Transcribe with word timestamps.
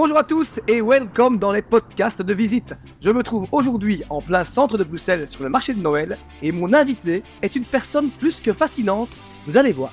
Bonjour 0.00 0.16
à 0.16 0.22
tous 0.22 0.60
et 0.68 0.80
welcome 0.80 1.40
dans 1.40 1.50
les 1.50 1.60
podcasts 1.60 2.22
de 2.22 2.32
visite. 2.32 2.72
Je 3.00 3.10
me 3.10 3.24
trouve 3.24 3.48
aujourd'hui 3.50 4.04
en 4.10 4.22
plein 4.22 4.44
centre 4.44 4.78
de 4.78 4.84
Bruxelles 4.84 5.26
sur 5.26 5.42
le 5.42 5.50
marché 5.50 5.74
de 5.74 5.82
Noël 5.82 6.16
et 6.40 6.52
mon 6.52 6.72
invité 6.72 7.24
est 7.42 7.56
une 7.56 7.64
personne 7.64 8.08
plus 8.08 8.38
que 8.38 8.52
fascinante, 8.52 9.08
vous 9.44 9.56
allez 9.56 9.72
voir. 9.72 9.92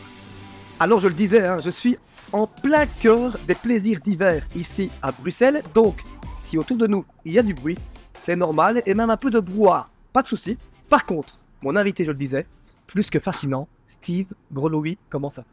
Alors 0.79 0.99
je 0.99 1.07
le 1.07 1.15
disais, 1.15 1.47
hein, 1.47 1.57
je 1.59 1.71
suis 1.71 1.97
en 2.33 2.45
plein 2.45 2.85
cœur 2.85 3.35
des 3.47 3.55
plaisirs 3.55 3.99
d'hiver 3.99 4.45
ici 4.55 4.91
à 5.01 5.11
Bruxelles, 5.11 5.63
donc 5.73 6.03
si 6.37 6.59
autour 6.59 6.77
de 6.77 6.85
nous 6.85 7.03
il 7.23 7.33
y 7.33 7.39
a 7.39 7.43
du 7.43 7.55
bruit, 7.55 7.79
c'est 8.13 8.35
normal 8.35 8.83
et 8.85 8.93
même 8.93 9.09
un 9.09 9.17
peu 9.17 9.31
de 9.31 9.39
brouhaha, 9.39 9.89
pas 10.13 10.21
de 10.21 10.27
souci. 10.27 10.59
Par 10.87 11.07
contre, 11.07 11.39
mon 11.63 11.75
invité, 11.75 12.05
je 12.05 12.11
le 12.11 12.17
disais, 12.17 12.45
plus 12.85 13.09
que 13.09 13.17
fascinant, 13.17 13.67
Steve 13.87 14.27
Grolowi, 14.51 14.99
comment 15.09 15.31
ça 15.31 15.45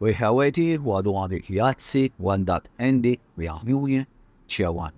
Wadouande 0.00 1.38
Yatsi, 1.48 2.12
Wandat-Ende, 2.20 3.16
Wiarmouyen, 3.38 4.04
Chiawan. 4.48 4.90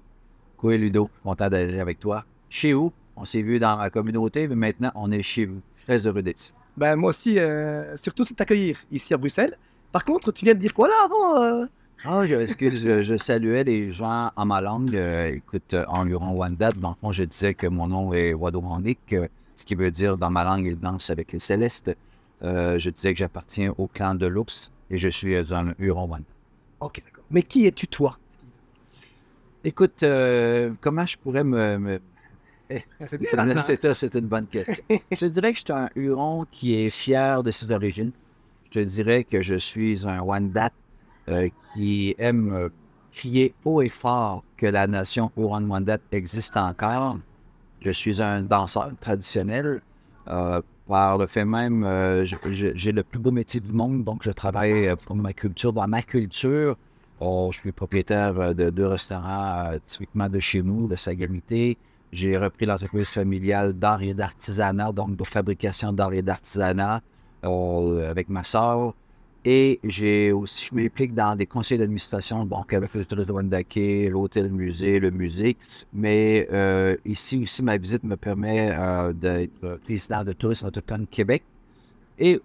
Quoi, 0.56 0.76
Ludo, 0.76 1.10
content 1.22 1.48
d'être 1.48 1.78
avec 1.78 2.00
toi. 2.00 2.24
Chez 2.48 2.72
vous, 2.72 2.92
on 3.16 3.24
s'est 3.24 3.42
vu 3.42 3.58
dans 3.58 3.76
ma 3.76 3.90
communauté, 3.90 4.48
mais 4.48 4.54
maintenant, 4.54 4.92
on 4.94 5.10
est 5.10 5.22
chez 5.22 5.46
vous. 5.46 5.60
Très 5.84 6.06
heureux 6.06 6.22
d'être 6.22 6.40
ici. 6.40 6.52
Ben 6.76 6.96
moi 6.96 7.10
aussi, 7.10 7.38
euh, 7.38 7.96
surtout 7.96 8.24
c'est 8.24 8.34
t'accueillir 8.34 8.78
ici 8.90 9.14
à 9.14 9.16
Bruxelles. 9.16 9.56
Par 9.92 10.04
contre, 10.04 10.32
tu 10.32 10.44
viens 10.44 10.54
de 10.54 10.58
dire 10.58 10.74
quoi 10.74 10.88
là 10.88 10.94
avant 11.04 11.42
euh? 11.42 11.66
Ah, 12.04 12.26
je, 12.26 12.34
excuse, 12.34 12.82
je, 12.82 13.02
je 13.02 13.16
saluais 13.16 13.64
les 13.64 13.90
gens 13.90 14.30
en 14.36 14.44
ma 14.44 14.60
langue. 14.60 14.94
euh, 14.94 15.28
écoute, 15.28 15.72
euh, 15.72 15.84
en 15.88 16.06
Huron 16.06 16.32
Wandat, 16.32 16.72
dans 16.72 16.90
le 16.90 16.94
fond, 17.00 17.12
je 17.12 17.24
disais 17.24 17.54
que 17.54 17.66
mon 17.66 17.86
nom 17.88 18.12
est 18.12 18.34
Wadouandik, 18.34 19.14
euh, 19.14 19.28
ce 19.54 19.64
qui 19.64 19.74
veut 19.74 19.90
dire 19.90 20.18
dans 20.18 20.30
ma 20.30 20.44
langue, 20.44 20.66
il 20.66 20.78
danse 20.78 21.08
avec 21.08 21.32
les 21.32 21.40
célestes. 21.40 21.90
Je 22.42 22.90
disais 22.90 23.14
que 23.14 23.18
j'appartiens 23.18 23.72
au 23.78 23.86
clan 23.86 24.14
de 24.14 24.26
l'Ours 24.26 24.70
et 24.90 24.98
je 24.98 25.08
suis 25.08 25.34
euh, 25.34 25.44
un 25.52 25.74
Huron 25.78 26.06
Wandat. 26.06 26.24
Ok, 26.80 27.02
d'accord. 27.04 27.24
Mais 27.30 27.42
qui 27.42 27.66
es-tu 27.66 27.86
toi? 27.88 28.18
Steve 28.28 28.48
Écoute, 29.64 30.02
euh, 30.02 30.72
comment 30.80 31.06
je 31.06 31.16
pourrais 31.18 31.44
me. 31.44 32.00
ça, 33.80 33.94
c'est 33.94 34.14
une 34.14 34.26
bonne 34.26 34.46
question. 34.46 34.84
je 35.10 35.16
te 35.16 35.24
dirais 35.26 35.52
que 35.52 35.58
je 35.58 35.64
suis 35.64 35.72
un 35.72 35.88
Huron 35.94 36.46
qui 36.50 36.74
est 36.74 36.90
fier 36.90 37.42
de 37.42 37.50
ses 37.50 37.70
origines. 37.70 38.12
Je 38.66 38.80
te 38.80 38.84
dirais 38.84 39.24
que 39.24 39.42
je 39.42 39.54
suis 39.54 40.06
un 40.06 40.20
Wendat 40.20 40.70
euh, 41.28 41.48
qui 41.74 42.14
aime 42.18 42.52
euh, 42.52 42.68
crier 43.12 43.54
haut 43.64 43.82
et 43.82 43.88
fort 43.88 44.44
que 44.56 44.66
la 44.66 44.86
nation 44.86 45.30
Huron-Wendat 45.36 45.98
existe 46.12 46.56
encore. 46.56 47.18
Je 47.80 47.90
suis 47.90 48.22
un 48.22 48.42
danseur 48.42 48.92
traditionnel. 49.00 49.80
Par 50.86 51.18
le 51.18 51.26
fait 51.26 51.44
même, 51.44 51.82
euh, 51.82 52.24
j'ai 52.24 52.92
le 52.92 53.02
plus 53.02 53.18
beau 53.18 53.32
métier 53.32 53.58
du 53.58 53.72
monde, 53.72 54.04
donc 54.04 54.22
je 54.22 54.30
travaille 54.30 54.88
euh, 54.88 54.96
pour 54.96 55.16
ma 55.16 55.32
culture. 55.32 55.72
Dans 55.72 55.88
ma 55.88 56.02
culture, 56.02 56.76
Oh, 57.18 57.48
je 57.50 57.58
suis 57.60 57.72
propriétaire 57.72 58.38
euh, 58.38 58.52
de 58.52 58.68
deux 58.70 58.86
restaurants 58.86 59.70
typiquement 59.84 60.28
de 60.28 60.38
chez 60.38 60.62
nous, 60.62 60.86
de 60.86 60.96
Sagamité. 60.96 61.78
J'ai 62.12 62.36
repris 62.36 62.66
l'entreprise 62.66 63.08
familiale 63.08 63.72
d'art 63.72 64.02
et 64.02 64.14
d'artisanat, 64.14 64.92
donc 64.92 65.16
de 65.16 65.24
fabrication 65.24 65.92
d'art 65.92 66.12
et 66.12 66.22
d'artisanat 66.22 67.02
avec 67.42 68.28
ma 68.28 68.44
soeur. 68.44 68.94
Et 69.48 69.78
j'ai 69.84 70.32
aussi, 70.32 70.66
je 70.66 70.74
m'implique 70.74 71.14
dans 71.14 71.36
des 71.36 71.46
conseils 71.46 71.78
d'administration, 71.78 72.44
bon, 72.44 72.64
le 72.68 72.86
Festival 72.88 73.24
de 73.24 73.32
Wendake, 73.32 74.10
l'hôtel-musée, 74.10 74.98
le 74.98 75.12
musée. 75.12 75.56
Mais 75.92 76.48
euh, 76.52 76.96
ici 77.04 77.40
aussi, 77.40 77.62
ma 77.62 77.76
visite 77.76 78.02
me 78.02 78.16
permet 78.16 78.74
euh, 78.76 79.12
d'être 79.12 79.78
président 79.84 80.24
de 80.24 80.32
Tourisme 80.32 80.66
Autochtone 80.66 81.06
Québec. 81.06 81.44
Et 82.18 82.40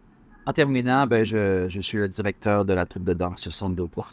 en 0.46 0.54
terminant, 0.54 1.08
ben, 1.08 1.24
je, 1.24 1.66
je 1.70 1.82
suis 1.82 1.98
le 1.98 2.08
directeur 2.08 2.66
de 2.66 2.74
la 2.74 2.86
troupe 2.86 3.06
de 3.06 3.14
danse 3.14 3.42
sur 3.42 3.52
Son 3.52 3.74
Poids. 3.74 4.10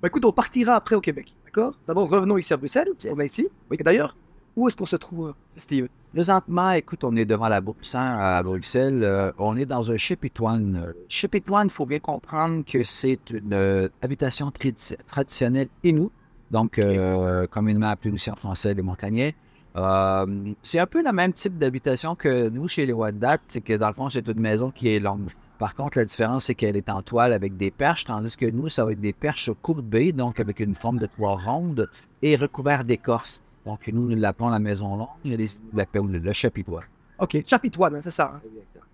Bah 0.00 0.08
écoute, 0.08 0.24
on 0.24 0.32
partira 0.32 0.76
après 0.76 0.96
au 0.96 1.02
Québec, 1.02 1.34
d'accord? 1.44 1.78
D'abord, 1.86 2.08
revenons 2.08 2.38
ici 2.38 2.50
à 2.54 2.56
Bruxelles, 2.56 2.88
on 3.10 3.20
est 3.20 3.26
ici. 3.26 3.46
Oui. 3.70 3.76
Et 3.78 3.84
d'ailleurs, 3.84 4.16
où 4.56 4.66
est-ce 4.66 4.76
qu'on 4.76 4.86
se 4.86 4.96
trouve, 4.96 5.34
Steve? 5.56 5.88
Présentement, 6.12 6.70
écoute, 6.70 7.04
on 7.04 7.14
est 7.14 7.26
devant 7.26 7.48
la 7.48 7.60
bourse 7.60 7.94
hein, 7.94 8.16
à 8.18 8.42
Bruxelles. 8.42 9.02
Euh, 9.04 9.30
on 9.38 9.56
est 9.56 9.66
dans 9.66 9.90
un. 9.90 9.94
Euh, 9.94 10.92
Chépitoine, 11.08 11.66
il 11.66 11.70
faut 11.70 11.84
bien 11.86 11.98
comprendre 11.98 12.64
que 12.64 12.82
c'est 12.82 13.30
une 13.30 13.52
euh, 13.52 13.88
habitation 14.00 14.48
tradi- 14.48 14.96
traditionnelle 15.06 15.68
inou, 15.84 16.10
donc 16.50 16.78
euh, 16.78 17.46
communément 17.48 17.90
appelée 17.90 18.12
aussi 18.12 18.30
en 18.30 18.36
français 18.36 18.72
les 18.72 18.82
montagnais. 18.82 19.34
Euh, 19.76 20.54
c'est 20.62 20.78
un 20.78 20.86
peu 20.86 21.04
le 21.04 21.12
même 21.12 21.34
type 21.34 21.58
d'habitation 21.58 22.14
que 22.14 22.48
nous 22.48 22.66
chez 22.66 22.86
les 22.86 22.94
Wadat, 22.94 23.38
c'est 23.48 23.60
que 23.60 23.74
dans 23.74 23.88
le 23.88 23.94
fond, 23.94 24.08
c'est 24.08 24.26
une 24.26 24.40
maison 24.40 24.70
qui 24.70 24.88
est 24.88 25.00
longue. 25.00 25.28
Par 25.58 25.74
contre, 25.74 25.98
la 25.98 26.06
différence, 26.06 26.44
c'est 26.46 26.54
qu'elle 26.54 26.76
est 26.76 26.88
en 26.88 27.02
toile 27.02 27.34
avec 27.34 27.58
des 27.58 27.70
perches, 27.70 28.04
tandis 28.04 28.36
que 28.36 28.46
nous, 28.46 28.70
ça 28.70 28.86
va 28.86 28.92
être 28.92 29.00
des 29.00 29.12
perches 29.12 29.50
courbées, 29.60 30.12
donc 30.12 30.40
avec 30.40 30.60
une 30.60 30.74
forme 30.74 30.98
de 30.98 31.06
toit 31.06 31.36
ronde 31.36 31.90
et 32.22 32.36
recouvert 32.36 32.84
d'écorce. 32.84 33.42
Donc, 33.66 33.86
nous, 33.88 34.08
nous 34.08 34.16
l'appelons 34.16 34.48
la 34.48 34.58
maison 34.60 34.96
longue, 34.96 35.08
et 35.24 35.36
les 35.36 35.46
l'appellent 35.74 36.06
le 36.06 36.32
chapitois. 36.32 36.84
Ok, 37.18 37.42
chapitoine, 37.46 37.96
hein, 37.96 38.00
c'est 38.02 38.10
ça. 38.10 38.34
hein. 38.36 38.48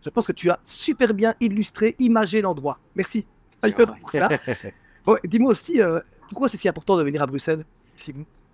Je 0.04 0.08
pense 0.10 0.26
que 0.26 0.32
tu 0.32 0.50
as 0.50 0.58
super 0.64 1.12
bien 1.14 1.34
illustré, 1.40 1.94
imagé 2.00 2.40
l'endroit. 2.40 2.78
Merci. 2.96 3.26
D'ailleurs, 3.62 3.94
pour 4.00 4.10
ça. 4.10 4.28
Bon, 5.04 5.16
dis-moi 5.24 5.50
aussi, 5.50 5.80
euh, 5.82 5.98
pourquoi 6.28 6.48
c'est 6.48 6.56
si 6.56 6.68
important 6.68 6.96
de 6.96 7.02
venir 7.02 7.20
à 7.22 7.26
Bruxelles? 7.26 7.64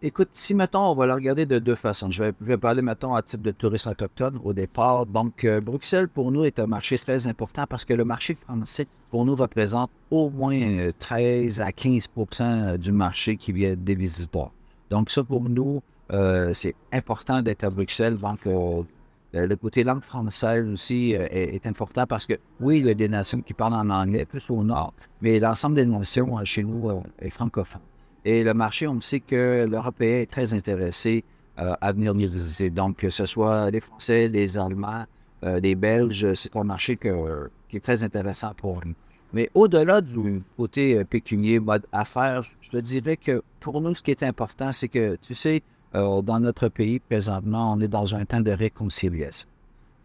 Écoute, 0.01 0.29
si, 0.33 0.55
mettons, 0.55 0.81
on 0.91 0.95
va 0.95 1.07
le 1.07 1.13
regarder 1.13 1.45
de 1.45 1.59
deux 1.59 1.75
façons. 1.75 2.11
Je 2.11 2.23
vais, 2.23 2.33
je 2.41 2.47
vais 2.47 2.57
parler, 2.57 2.81
mettons, 2.83 3.15
à 3.15 3.23
type 3.23 3.43
de 3.43 3.51
tourisme 3.51 3.91
autochtone 3.91 4.41
au 4.45 4.53
départ. 4.53 5.05
Donc, 5.07 5.45
euh, 5.45 5.61
Bruxelles, 5.61 6.09
pour 6.09 6.31
nous, 6.33 6.45
est 6.45 6.59
un 6.59 6.67
marché 6.67 6.97
très 6.99 7.27
important 7.27 7.67
parce 7.69 7.85
que 7.85 7.93
le 7.95 8.05
marché 8.05 8.35
français, 8.35 8.87
pour 9.11 9.25
nous, 9.27 9.35
représente 9.35 9.91
au 10.11 10.31
moins 10.31 10.55
euh, 10.59 10.93
13 10.99 11.61
à 11.61 11.71
15% 11.71 12.79
du 12.79 12.93
marché 12.93 13.37
qui 13.37 13.53
vient 13.53 13.75
des 13.77 13.95
visiteurs. 13.95 14.53
Donc, 14.89 15.11
ça, 15.11 15.23
pour 15.25 15.43
nous, 15.43 15.83
euh, 16.13 16.53
c'est 16.53 16.75
important 16.93 17.43
d'être 17.43 17.65
à 17.65 17.71
Bruxelles. 17.71 18.17
Donc, 18.17 18.47
euh, 18.47 18.83
le 19.33 19.57
côté 19.57 19.85
langue 19.85 20.03
française 20.03 20.67
aussi 20.69 21.15
euh, 21.15 21.27
est, 21.31 21.67
important 21.67 22.07
parce 22.07 22.27
que, 22.27 22.35
oui, 22.61 22.79
il 22.79 22.87
y 22.87 22.91
a 22.91 22.95
des 22.95 23.09
nations 23.09 23.43
qui 23.43 23.53
parlent 23.53 23.75
en 23.75 23.91
anglais, 23.91 24.25
plus 24.25 24.51
au 24.51 24.65
nord, 24.65 24.95
mais 25.21 25.39
l'ensemble 25.39 25.77
des 25.77 25.87
nations 25.87 26.39
euh, 26.39 26.45
chez 26.45 26.63
nous 26.63 26.89
euh, 26.89 27.01
est 27.19 27.31
francophone. 27.31 27.83
Et 28.25 28.43
le 28.43 28.55
marché, 28.55 28.87
on 28.89 29.01
sait 29.01 29.21
que 29.21 29.67
l'Européen 29.71 30.21
est 30.21 30.31
très 30.31 30.55
intéressé 30.55 31.25
euh, 31.59 31.75
à 31.81 31.93
venir 31.93 32.15
nous 32.15 32.29
visiter. 32.29 32.71
Donc, 32.71 32.99
que 32.99 33.11
ce 33.11 33.27
soit 33.27 33.71
les 33.71 33.81
Français, 33.81 34.29
les 34.29 34.57
Allemands, 34.57 35.05
euh, 35.45 35.61
les 35.61 35.75
Belges, 35.75 36.35
c'est 36.35 36.55
un 36.57 36.65
marché 36.65 36.97
qui 36.97 37.09
est 37.77 37.81
très 37.81 38.03
intéressant 38.05 38.53
pour 38.55 38.81
nous. 38.85 38.95
Mais 39.33 39.51
au-delà 39.55 40.01
du 40.01 40.43
côté 40.57 40.99
euh, 40.99 41.05
pécunier, 41.05 41.59
mode 41.59 41.85
affaires, 41.93 42.43
je 42.61 42.71
te 42.71 42.77
dirais 42.77 43.17
que 43.17 43.43
pour 43.61 43.81
nous, 43.81 43.95
ce 43.95 44.03
qui 44.03 44.11
est 44.11 44.23
important, 44.23 44.73
c'est 44.73 44.89
que, 44.89 45.17
tu 45.21 45.35
sais, 45.35 45.63
euh, 45.95 46.23
dans 46.23 46.41
notre 46.41 46.69
pays, 46.69 46.99
présentement, 46.99 47.73
on 47.73 47.81
est 47.81 47.89
dans 47.89 48.15
un 48.15 48.25
temps 48.25 48.41
de 48.41 48.51
réconciliation. 48.51 49.49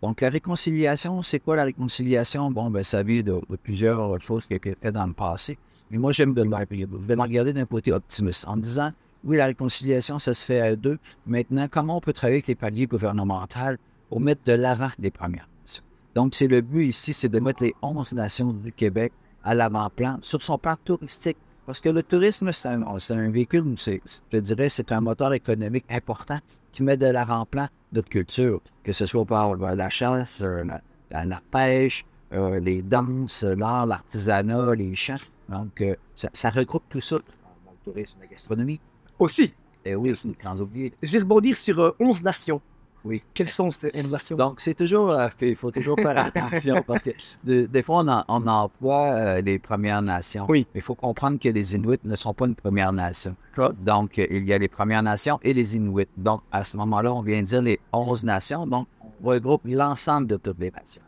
Donc, 0.01 0.21
la 0.21 0.29
réconciliation, 0.29 1.21
c'est 1.21 1.39
quoi 1.39 1.55
la 1.55 1.63
réconciliation? 1.63 2.51
Bon, 2.51 2.69
ben, 2.69 2.83
ça 2.83 3.03
vient 3.03 3.21
de, 3.21 3.41
de 3.49 3.55
plusieurs 3.55 4.19
choses 4.21 4.45
qui 4.45 4.59
faites 4.59 4.88
dans 4.88 5.07
le 5.07 5.13
passé. 5.13 5.57
Mais 5.91 5.97
moi, 5.97 6.11
j'aime 6.11 6.33
le 6.33 6.44
je 6.44 6.85
vais 7.07 7.16
le 7.16 7.21
regarder 7.21 7.53
d'un 7.53 7.66
côté 7.66 7.94
optimiste 7.94 8.47
en 8.47 8.57
disant, 8.57 8.91
oui, 9.23 9.38
la 9.38 9.45
réconciliation, 9.45 10.19
ça 10.19 10.33
se 10.33 10.45
fait 10.45 10.59
à 10.59 10.75
deux. 10.75 10.97
Maintenant, 11.25 11.67
comment 11.69 11.97
on 11.97 12.01
peut 12.01 12.13
travailler 12.13 12.38
avec 12.38 12.47
les 12.47 12.55
paliers 12.55 12.88
gouvernementaux 12.88 13.77
pour 14.09 14.19
mettre 14.19 14.41
de 14.44 14.53
l'avant 14.53 14.89
les 15.00 15.11
Premières 15.11 15.47
Nations? 15.61 15.83
Donc, 16.15 16.35
c'est 16.35 16.47
le 16.47 16.61
but 16.61 16.88
ici, 16.88 17.13
c'est 17.13 17.29
de 17.29 17.39
mettre 17.39 17.63
les 17.63 17.73
11 17.81 18.13
nations 18.13 18.51
du 18.51 18.71
Québec 18.71 19.13
à 19.44 19.53
l'avant-plan 19.53 20.17
sur 20.21 20.41
son 20.41 20.57
plan 20.57 20.75
touristique. 20.83 21.38
Parce 21.66 21.79
que 21.79 21.90
le 21.90 22.03
tourisme, 22.03 22.51
c'est 22.51 22.68
un, 22.69 22.81
un 22.84 23.29
véhicule, 23.31 23.63
je 23.78 24.38
dirais, 24.40 24.68
c'est 24.69 24.91
un 24.91 25.00
moteur 25.01 25.34
économique 25.34 25.85
important 25.90 26.40
qui 26.72 26.84
met 26.84 26.97
de 26.97 27.06
l'avant-plan 27.06 27.68
notre 27.94 28.09
culture, 28.09 28.59
que 28.84 28.91
ce 28.91 29.06
soit 29.06 29.25
par 29.25 29.51
euh, 29.51 29.75
la 29.75 29.90
chasse, 29.90 30.41
euh, 30.41 30.63
la, 30.66 30.81
la- 31.12 31.25
la 31.25 31.41
pêche, 31.51 32.06
euh, 32.34 32.59
les 32.59 32.81
danses, 32.81 33.44
l'art, 33.44 33.85
l'artisanat, 33.85 34.75
les 34.75 34.94
chants. 34.96 35.16
Donc, 35.47 35.79
euh, 35.81 35.96
ça, 36.16 36.29
ça 36.34 36.50
regroupe 36.50 36.84
tout 36.90 37.00
ça 37.01 37.16
dans 37.18 37.72
le 37.72 37.91
tourisme, 37.91 38.18
la 38.19 38.28
gastronomie. 38.28 38.81
Aussi, 39.19 39.53
Et 39.86 39.95
oui, 39.95 40.13
c'est 40.16 40.38
sans 40.42 40.62
oublier. 40.62 40.92
je 41.01 41.12
vais 41.12 41.19
rebondir 41.19 41.56
sur 41.56 41.80
euh, 41.80 41.92
11 42.00 42.24
nations. 42.24 42.62
Oui. 43.05 43.21
Quelles 43.33 43.50
sont 43.50 43.69
ces 43.71 43.91
11 43.94 44.09
nations 44.11 44.38
Donc, 44.38 44.61
c'est 44.61 44.73
toujours, 44.75 45.11
euh, 45.11 45.27
il 45.41 45.55
faut 45.57 45.71
toujours 45.71 45.97
faire 46.00 46.17
attention 46.25 46.81
parce 46.88 47.01
que 47.03 47.09
de- 47.44 47.65
des 47.65 47.83
fois, 47.83 47.97
on, 48.00 48.07
en- 48.07 48.23
on 48.29 48.47
emploie 48.47 49.07
euh, 49.11 49.41
les 49.41 49.59
Premières 49.59 50.01
Nations. 50.01 50.45
Oui. 50.47 50.65
Il 50.73 50.81
faut 50.81 50.95
comprendre 50.95 51.38
que 51.38 51.50
les 51.50 51.75
Inuits 51.75 52.00
ne 52.05 52.15
sont 52.15 52.33
pas 52.33 52.45
une 52.45 52.55
Première 52.55 52.94
Nation. 52.94 53.35
Donc, 53.81 54.17
euh, 54.19 54.27
il 54.31 54.45
y 54.47 54.53
a 54.53 54.57
les 54.57 54.69
Premières 54.69 55.03
Nations 55.03 55.38
et 55.44 55.53
les 55.53 55.75
Inuits. 55.75 56.07
Donc, 56.15 56.41
à 56.51 56.63
ce 56.63 56.77
moment-là, 56.77 57.13
on 57.13 57.21
vient 57.21 57.41
dire 57.44 57.61
les 57.61 57.79
11 57.91 58.23
nations. 58.23 58.65
Donc, 58.65 58.88
on 59.21 59.27
regroupe 59.29 59.61
l'ensemble 59.65 60.27
de 60.27 60.38
toutes 60.38 60.59
les 60.59 60.71
nations. 60.71 61.01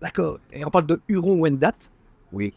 D'accord. 0.00 0.38
Et 0.52 0.64
on 0.64 0.70
parle 0.70 0.86
de 0.86 1.00
Huron-Wendat? 1.08 1.72
Oui. 2.32 2.52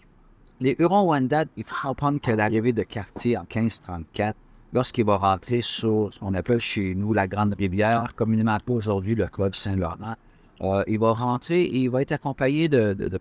Les 0.59 0.75
Hurons-Wendat, 0.79 1.45
il 1.55 1.63
faut 1.63 1.87
comprendre 1.87 2.19
que 2.19 2.31
l'arrivée 2.31 2.73
de 2.73 2.83
Cartier 2.83 3.37
en 3.37 3.41
1534, 3.41 4.35
lorsqu'il 4.77 5.05
va 5.05 5.17
rentrer 5.17 5.63
sur 5.63 6.13
ce 6.13 6.19
qu'on 6.19 6.35
appelle 6.35 6.59
chez 6.59 6.93
nous 6.93 7.11
la 7.11 7.27
Grande 7.27 7.55
Rivière, 7.57 8.13
communément 8.15 8.51
appelée 8.51 8.75
aujourd'hui 8.75 9.15
le 9.15 9.25
Club 9.25 9.55
Saint-Laurent, 9.55 10.13
euh, 10.61 10.83
il 10.85 10.99
va 10.99 11.13
rentrer 11.13 11.63
et 11.63 11.77
il 11.77 11.89
va 11.89 12.03
être 12.03 12.11
accompagné 12.11 12.69
de, 12.69 12.93
de, 12.93 13.07
de 13.07 13.19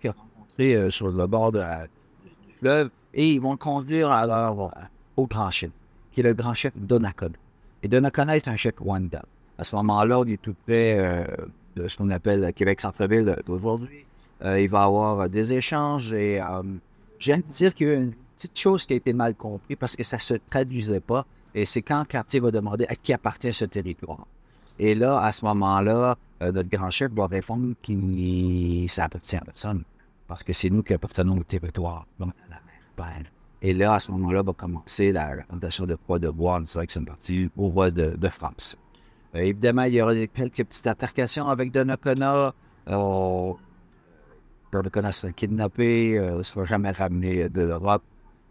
qu'il 0.00 0.08
a 0.08 0.14
rencontrées 0.14 0.74
euh, 0.74 0.88
sur 0.88 1.08
le 1.08 1.26
bord 1.26 1.52
de 1.52 1.60
du, 1.60 2.52
fleuve 2.54 2.88
et 3.12 3.34
ils 3.34 3.38
vont 3.38 3.50
le 3.52 3.58
conduire 3.58 4.10
à 4.10 4.26
leur, 4.26 4.58
euh, 4.58 4.70
au 5.18 5.26
Grand 5.26 5.50
Chine, 5.50 5.72
qui 6.10 6.20
est 6.20 6.22
le 6.22 6.32
grand 6.32 6.54
chef 6.54 6.72
Donnacona. 6.74 7.36
Et 7.82 7.88
Donnacona 7.88 8.36
est 8.36 8.48
un 8.48 8.56
chef 8.56 8.74
Wanda. 8.80 9.22
À 9.58 9.64
ce 9.64 9.76
moment-là, 9.76 10.20
on 10.20 10.24
est 10.24 10.40
tout 10.40 10.54
près 10.64 10.96
euh, 10.98 11.24
de 11.76 11.86
ce 11.86 11.98
qu'on 11.98 12.08
appelle 12.08 12.50
Québec-Centreville 12.54 13.36
d'aujourd'hui. 13.46 14.06
Euh, 14.42 14.58
il 14.58 14.70
va 14.70 14.84
avoir 14.84 15.28
des 15.28 15.52
échanges 15.52 16.14
et 16.14 16.40
euh, 16.40 16.62
j'aime 17.18 17.42
dire 17.42 17.74
qu'il 17.74 17.88
y 17.88 17.90
a 17.90 17.94
une 17.94 18.14
petite 18.36 18.58
chose 18.58 18.86
qui 18.86 18.92
a 18.94 18.96
été 18.96 19.12
mal 19.12 19.34
comprise 19.34 19.76
parce 19.78 19.96
que 19.96 20.02
ça 20.02 20.16
ne 20.16 20.22
se 20.22 20.34
traduisait 20.34 21.00
pas. 21.00 21.26
Et 21.54 21.64
c'est 21.66 21.82
quand 21.82 22.00
le 22.00 22.04
quartier 22.06 22.40
va 22.40 22.50
demander 22.50 22.84
à 22.86 22.96
qui 22.96 23.12
appartient 23.12 23.52
ce 23.52 23.64
territoire. 23.64 24.26
Et 24.78 24.94
là, 24.94 25.20
à 25.20 25.30
ce 25.30 25.44
moment-là, 25.44 26.16
notre 26.40 26.68
grand 26.68 26.90
chef 26.90 27.12
va 27.12 27.26
répondre 27.26 27.74
qu'il 27.80 28.90
ça 28.90 29.04
appartient 29.04 29.36
à 29.36 29.40
personne. 29.40 29.84
Parce 30.26 30.42
que 30.42 30.52
c'est 30.52 30.70
nous 30.70 30.82
qui 30.82 30.94
appartenons 30.94 31.38
au 31.38 31.44
territoire, 31.44 32.06
Et 33.62 33.74
là, 33.74 33.94
à 33.94 34.00
ce 34.00 34.10
moment-là, 34.12 34.42
va 34.42 34.52
commencer 34.52 35.12
la, 35.12 35.36
plantation 35.48 35.86
de 35.86 35.94
poids 35.94 36.18
de 36.18 36.30
bois 36.30 36.56
en 36.56 36.64
que 36.64 36.98
une 36.98 37.04
partie 37.04 37.50
au 37.56 37.68
roi 37.68 37.90
de, 37.90 38.28
France. 38.28 38.76
évidemment, 39.34 39.82
il 39.84 39.94
y 39.94 40.02
aura 40.02 40.14
quelques 40.26 40.64
petites 40.64 40.86
altercations 40.86 41.48
avec 41.48 41.72
Donnacona. 41.72 42.54
Euh, 42.88 43.52
Donnacona 44.72 45.12
sera 45.12 45.32
kidnappé, 45.32 46.18
euh, 46.18 46.38
ne 46.38 46.42
sera 46.42 46.64
jamais 46.64 46.90
ramené 46.90 47.48
de 47.48 47.62
l'Europe. 47.62 48.02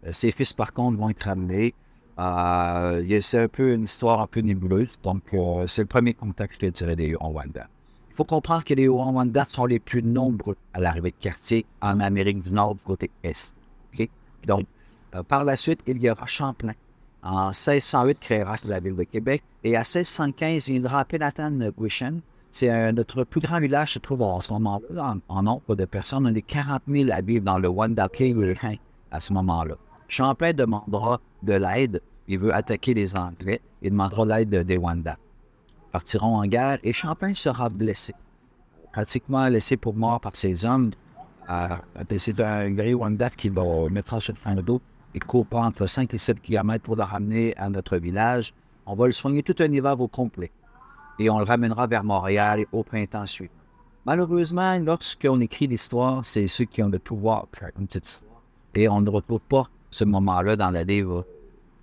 Euh, 0.06 0.12
ses 0.12 0.32
fils, 0.32 0.52
par 0.52 0.72
contre, 0.72 0.98
vont 0.98 1.10
être 1.10 1.22
ramenés. 1.22 1.74
Euh, 2.18 3.20
c'est 3.20 3.40
un 3.40 3.48
peu 3.48 3.72
une 3.72 3.84
histoire 3.84 4.20
un 4.20 4.26
peu 4.26 4.40
nébuleuse. 4.40 4.96
Donc, 5.02 5.22
euh, 5.34 5.66
c'est 5.66 5.82
le 5.82 5.88
premier 5.88 6.14
contact 6.14 6.56
que 6.58 6.66
je 6.66 6.70
tiré 6.70 6.96
des 6.96 7.14
Rwanda. 7.14 7.66
Il 8.10 8.14
faut 8.14 8.24
comprendre 8.24 8.62
que 8.62 8.74
les 8.74 8.86
Rwanda 8.86 9.44
sont 9.44 9.66
les 9.66 9.80
plus 9.80 10.02
nombreux 10.02 10.56
à 10.72 10.80
l'arrivée 10.80 11.10
de 11.10 11.16
quartier 11.16 11.66
en 11.80 11.98
Amérique 11.98 12.42
du 12.42 12.52
Nord 12.52 12.76
du 12.76 12.84
côté 12.84 13.10
Est. 13.22 13.56
Donc, 14.46 14.66
par 15.26 15.42
la 15.42 15.56
suite, 15.56 15.80
il 15.86 16.02
y 16.02 16.10
aura 16.10 16.26
Champlain. 16.26 16.74
En 17.22 17.46
1608, 17.46 18.20
créera 18.20 18.56
la 18.66 18.78
ville 18.78 18.94
de 18.94 19.04
Québec. 19.04 19.42
Et 19.64 19.74
à 19.74 19.80
1615, 19.80 20.68
il 20.68 20.72
viendra 20.72 21.00
à 21.00 21.04
Penatan 21.06 21.58
Guishan. 21.76 22.20
C'est 22.52 22.92
notre 22.92 23.24
plus 23.24 23.40
grand 23.40 23.58
village, 23.58 23.94
se 23.94 23.98
trouve 23.98 24.22
en 24.22 24.40
ce 24.40 24.52
moment-là, 24.52 25.16
en, 25.28 25.42
nombre 25.42 25.74
de 25.74 25.84
personnes. 25.86 26.26
On 26.26 26.34
est 26.34 26.42
40 26.42 26.82
000 26.86 27.10
à 27.10 27.22
vivre 27.22 27.44
dans 27.44 27.58
le 27.58 27.68
Wandake 27.68 28.22
à 29.10 29.20
ce 29.20 29.32
moment-là. 29.32 29.76
Champlain 30.08 30.52
demandera 30.52 31.20
de 31.42 31.54
l'aide. 31.54 32.02
Il 32.28 32.38
veut 32.38 32.54
attaquer 32.54 32.94
les 32.94 33.16
Anglais. 33.16 33.60
Il 33.82 33.90
demandera 33.90 34.24
l'aide 34.24 34.50
des 34.64 34.76
Wanda. 34.76 35.16
Partiront 35.92 36.36
en 36.36 36.46
guerre 36.46 36.78
et 36.82 36.92
Champlain 36.92 37.34
sera 37.34 37.68
blessé. 37.68 38.14
Pratiquement 38.92 39.48
laissé 39.48 39.76
pour 39.76 39.94
mort 39.94 40.20
par 40.20 40.36
ses 40.36 40.64
hommes. 40.64 40.90
Euh, 41.50 41.68
c'est 42.16 42.40
un 42.40 42.70
gris 42.70 42.94
Wanda 42.94 43.30
qui 43.30 43.48
va 43.48 43.62
mettre 43.90 44.20
sur 44.20 44.32
le 44.32 44.38
fond 44.38 44.54
de 44.54 44.62
dos 44.62 44.80
et 45.14 45.20
court 45.20 45.46
entre 45.52 45.86
5 45.86 46.12
et 46.14 46.18
7 46.18 46.40
km 46.40 46.82
pour 46.82 46.96
le 46.96 47.02
ramener 47.02 47.56
à 47.56 47.68
notre 47.70 47.96
village. 47.98 48.54
On 48.86 48.94
va 48.94 49.06
le 49.06 49.12
soigner 49.12 49.42
tout 49.42 49.54
un 49.60 49.72
hiver 49.72 50.00
au 50.00 50.08
complet. 50.08 50.50
Et 51.18 51.30
on 51.30 51.38
le 51.38 51.44
ramènera 51.44 51.86
vers 51.86 52.02
Montréal 52.02 52.66
au 52.72 52.82
printemps 52.82 53.26
suivant. 53.26 53.52
Malheureusement, 54.04 54.78
lorsqu'on 54.78 55.40
écrit 55.40 55.66
l'histoire, 55.66 56.24
c'est 56.24 56.46
ceux 56.46 56.64
qui 56.64 56.82
ont 56.82 56.88
le 56.88 56.98
pouvoir 56.98 57.46
faire 57.52 57.70
une. 57.78 57.86
Et 58.74 58.88
on 58.88 59.00
ne 59.00 59.08
retrouve 59.08 59.40
pas 59.40 59.68
ce 59.94 60.04
moment-là 60.04 60.56
dans 60.56 60.70
la 60.70 60.82
livre 60.82 61.24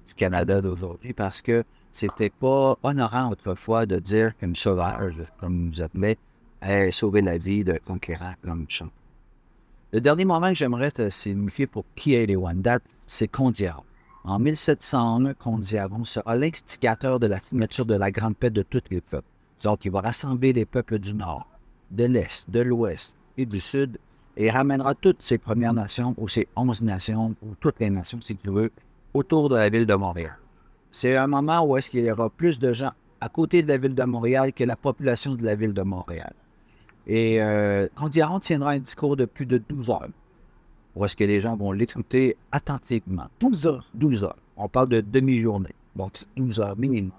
du 0.06 0.14
Canada 0.16 0.60
d'aujourd'hui 0.60 1.14
parce 1.14 1.42
que 1.42 1.64
c'était 1.94 2.30
pas 2.30 2.78
honorant 2.84 3.32
autrefois 3.32 3.86
de 3.86 4.00
dire 4.00 4.38
qu'un 4.38 4.54
sauvage, 4.54 5.24
comme 5.40 5.72
vous 5.72 5.82
appelez, 5.82 6.18
ait 6.62 6.92
sauvé 6.92 7.22
la 7.22 7.38
vie 7.38 7.64
d'un 7.64 7.78
conquérant 7.78 8.34
comme 8.44 8.66
ça. 8.70 8.86
Le 9.94 10.02
dernier 10.02 10.26
moment 10.26 10.50
que 10.50 10.56
j'aimerais 10.56 10.92
te 10.92 11.10
signifier 11.10 11.68
pour 11.68 11.86
qui 11.96 12.14
est 12.14 12.26
les 12.26 12.36
Wendat, 12.36 12.80
c'est 13.08 13.30
Condiaron. 13.30 13.84
En 14.26 14.40
1701, 14.40 15.34
Condiaron 15.36 16.04
sera 16.04 16.36
l'instigateur 16.36 17.18
de 17.18 17.28
la 17.28 17.40
signature 17.40 17.86
de 17.86 17.96
la 17.96 18.12
Grande 18.12 18.36
Paix 18.36 18.50
de 18.50 18.62
tous 18.62 18.84
les 18.90 19.02
peuples. 19.02 19.28
Donc, 19.64 19.86
il 19.86 19.92
va 19.92 20.02
rassembler 20.02 20.52
les 20.52 20.66
peuples 20.66 21.00
du 21.00 21.14
Nord, 21.14 21.48
de 21.92 22.06
l'Est, 22.06 22.50
de 22.50 22.60
l'Ouest 22.60 23.16
et 23.38 23.46
du 23.46 23.62
Sud 23.62 23.98
et 24.38 24.50
ramènera 24.50 24.96
toutes 24.96 25.22
ces 25.22 25.38
Premières 25.38 25.74
Nations 25.74 26.16
ou 26.18 26.28
ces 26.28 26.48
onze 26.56 26.82
nations, 26.82 27.36
ou 27.42 27.56
toutes 27.60 27.80
les 27.80 27.90
nations, 27.90 28.20
si 28.22 28.36
tu 28.36 28.50
veux, 28.50 28.72
autour 29.14 29.50
de 29.50 29.56
la 29.56 29.70
ville 29.70 29.86
de 29.86 29.94
Montréal. 29.94 30.38
C'est 30.92 31.16
un 31.16 31.28
moment 31.28 31.66
où 31.66 31.78
est-ce 31.78 31.90
qu'il 31.90 32.04
y 32.04 32.12
aura 32.12 32.30
plus 32.30 32.60
de 32.60 32.74
gens 32.74 32.92
à 33.20 33.30
côté 33.30 33.64
de 33.64 33.68
la 33.68 33.78
ville 33.78 33.96
de 33.96 34.04
Montréal 34.04 34.52
que 34.52 34.64
la 34.64 34.76
population 34.76 35.36
de 35.36 35.44
la 35.44 35.56
ville 35.56 35.74
de 35.74 35.82
Montréal. 35.84 36.34
Et 37.08 37.42
euh, 37.42 37.88
Condiaron 37.96 38.40
tiendra 38.40 38.72
un 38.72 38.80
discours 38.80 39.16
de 39.16 39.26
plus 39.26 39.46
de 39.46 39.58
12 39.58 39.90
heures, 39.90 40.10
où 40.96 41.06
est-ce 41.06 41.16
que 41.16 41.24
les 41.24 41.40
gens 41.40 41.56
vont 41.56 41.72
l'écouter 41.72 42.36
attentivement. 42.52 43.28
12 43.40 43.68
heures? 43.68 43.86
12 43.94 44.24
heures. 44.24 44.38
On 44.58 44.68
parle 44.68 44.90
de 44.90 45.02
demi-journée. 45.02 45.76
Donc, 45.96 46.24
12 46.38 46.60
heures 46.60 46.78
minimum. 46.78 47.12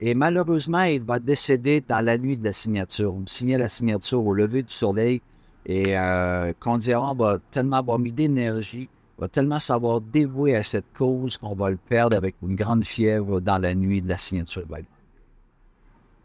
Et 0.00 0.14
malheureusement, 0.14 0.82
il 0.82 1.02
va 1.02 1.18
décéder 1.20 1.82
dans 1.86 2.04
la 2.04 2.18
nuit 2.18 2.36
de 2.36 2.44
la 2.44 2.52
signature. 2.52 3.14
On 3.14 3.26
signait 3.26 3.58
la 3.58 3.68
signature 3.68 4.24
au 4.24 4.34
lever 4.34 4.62
du 4.62 4.72
soleil 4.72 5.22
et 5.66 5.96
euh, 5.96 6.52
Condiaron 6.58 7.14
va 7.14 7.38
tellement 7.50 7.76
avoir 7.76 7.98
mis 7.98 8.12
d'énergie, 8.12 8.88
va 9.18 9.28
tellement 9.28 9.58
savoir 9.58 10.00
dévouer 10.00 10.56
à 10.56 10.62
cette 10.62 10.92
cause 10.96 11.36
qu'on 11.36 11.54
va 11.54 11.70
le 11.70 11.76
perdre 11.76 12.16
avec 12.16 12.34
une 12.42 12.56
grande 12.56 12.84
fièvre 12.84 13.40
dans 13.40 13.58
la 13.58 13.74
nuit 13.74 14.02
de 14.02 14.08
la 14.08 14.18
signature 14.18 14.66
de 14.66 14.76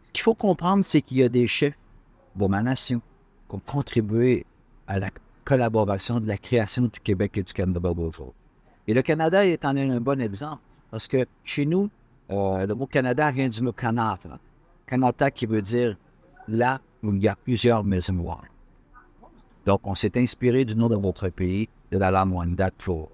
Ce 0.00 0.12
qu'il 0.12 0.22
faut 0.22 0.34
comprendre, 0.34 0.84
c'est 0.84 1.02
qu'il 1.02 1.18
y 1.18 1.22
a 1.22 1.28
des 1.28 1.46
chefs 1.46 1.78
de 2.34 2.46
ma 2.46 2.62
nation 2.62 3.00
qui 3.48 3.54
ont 3.54 3.62
contribué 3.64 4.44
à 4.86 4.98
la 4.98 5.10
collaboration 5.44 6.20
de 6.20 6.26
la 6.26 6.36
création 6.36 6.84
du 6.84 7.00
Québec 7.00 7.38
et 7.38 7.42
du 7.42 7.52
Canada 7.52 7.80
aujourd'hui. 7.90 8.34
Et 8.86 8.94
le 8.94 9.02
Canada 9.02 9.46
est 9.46 9.64
en 9.64 9.76
un 9.76 10.00
bon 10.00 10.20
exemple 10.20 10.62
parce 10.90 11.06
que 11.06 11.26
chez 11.44 11.66
nous, 11.66 11.90
euh, 12.30 12.66
le 12.66 12.74
mot 12.74 12.86
Canada 12.86 13.30
vient 13.30 13.48
du 13.48 13.62
mot 13.62 13.72
Canada. 13.72 14.38
Canada 14.86 15.30
qui 15.30 15.46
veut 15.46 15.62
dire 15.62 15.96
là 16.48 16.80
où 17.02 17.12
il 17.12 17.22
y 17.22 17.28
a 17.28 17.36
plusieurs 17.36 17.84
maisons 17.84 18.14
donc, 19.68 19.82
on 19.84 19.94
s'est 19.94 20.16
inspiré 20.16 20.64
du 20.64 20.74
nom 20.74 20.88
de 20.88 20.96
votre 20.96 21.28
pays, 21.28 21.68
de 21.92 21.98
la 21.98 22.10
langue 22.10 22.32
Wanda, 22.32 22.70
pour 22.70 23.10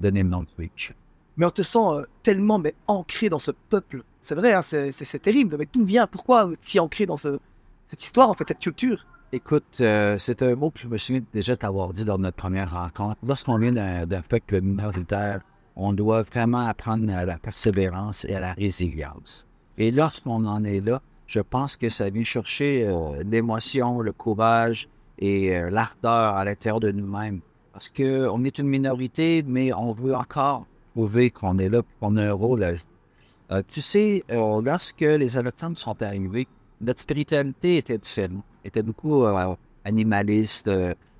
donner 0.00 0.22
le 0.22 0.30
nom 0.30 0.40
de 0.40 0.48
Twitch. 0.56 0.94
Mais 1.36 1.44
on 1.44 1.50
te 1.50 1.60
sent 1.60 1.78
euh, 1.78 2.06
tellement 2.22 2.58
mais, 2.58 2.74
ancré 2.86 3.28
dans 3.28 3.38
ce 3.38 3.50
peuple. 3.50 4.02
C'est 4.22 4.34
vrai, 4.34 4.54
hein, 4.54 4.62
c'est 4.62 5.22
terrible. 5.22 5.56
Mais 5.58 5.68
d'où 5.70 5.84
vient 5.84 6.06
Pourquoi 6.06 6.50
si 6.62 6.80
ancré 6.80 7.04
dans 7.04 7.18
ce, 7.18 7.38
cette 7.86 8.02
histoire, 8.02 8.30
en 8.30 8.34
fait, 8.34 8.48
cette 8.48 8.60
culture? 8.60 9.04
Écoute, 9.30 9.76
euh, 9.82 10.16
c'est 10.16 10.42
un 10.42 10.54
mot 10.54 10.70
que 10.70 10.80
je 10.80 10.88
me 10.88 10.96
souviens 10.96 11.20
déjà 11.34 11.54
t'avoir 11.54 11.92
dit 11.92 12.06
lors 12.06 12.16
de 12.16 12.22
notre 12.22 12.38
première 12.38 12.72
rencontre. 12.72 13.16
Lorsqu'on 13.22 13.58
vient 13.58 13.72
d'un 14.06 14.22
peuple 14.22 14.62
minoritaire, 14.62 15.42
on 15.76 15.92
doit 15.92 16.22
vraiment 16.22 16.66
apprendre 16.66 17.12
à 17.12 17.26
la 17.26 17.36
persévérance 17.36 18.24
et 18.24 18.34
à 18.34 18.40
la 18.40 18.54
résilience. 18.54 19.46
Et 19.76 19.90
lorsqu'on 19.90 20.46
en 20.46 20.64
est 20.64 20.80
là, 20.80 21.02
je 21.26 21.40
pense 21.40 21.76
que 21.76 21.90
ça 21.90 22.08
vient 22.08 22.24
chercher 22.24 22.86
euh, 22.86 23.22
l'émotion, 23.22 24.00
le 24.00 24.12
courage, 24.12 24.88
et 25.20 25.54
euh, 25.54 25.70
l'ardeur 25.70 26.36
à 26.36 26.44
l'intérieur 26.44 26.80
de 26.80 26.90
nous-mêmes. 26.90 27.40
Parce 27.72 27.90
qu'on 27.90 28.44
est 28.44 28.58
une 28.58 28.68
minorité, 28.68 29.44
mais 29.46 29.72
on 29.72 29.92
veut 29.92 30.14
encore 30.14 30.66
prouver 30.92 31.30
qu'on 31.30 31.58
est 31.58 31.68
là, 31.68 31.82
qu'on 32.00 32.16
a 32.16 32.30
un 32.30 32.32
rôle. 32.32 32.64
Euh, 33.52 33.62
tu 33.68 33.80
sais, 33.80 34.24
euh, 34.30 34.60
lorsque 34.62 35.00
les 35.00 35.38
Autochtones 35.38 35.76
sont 35.76 36.02
arrivés, 36.02 36.48
notre 36.80 37.00
spiritualité 37.00 37.76
était 37.76 37.98
différente, 37.98 38.44
était 38.64 38.82
beaucoup 38.82 39.24
animaliste, 39.84 40.70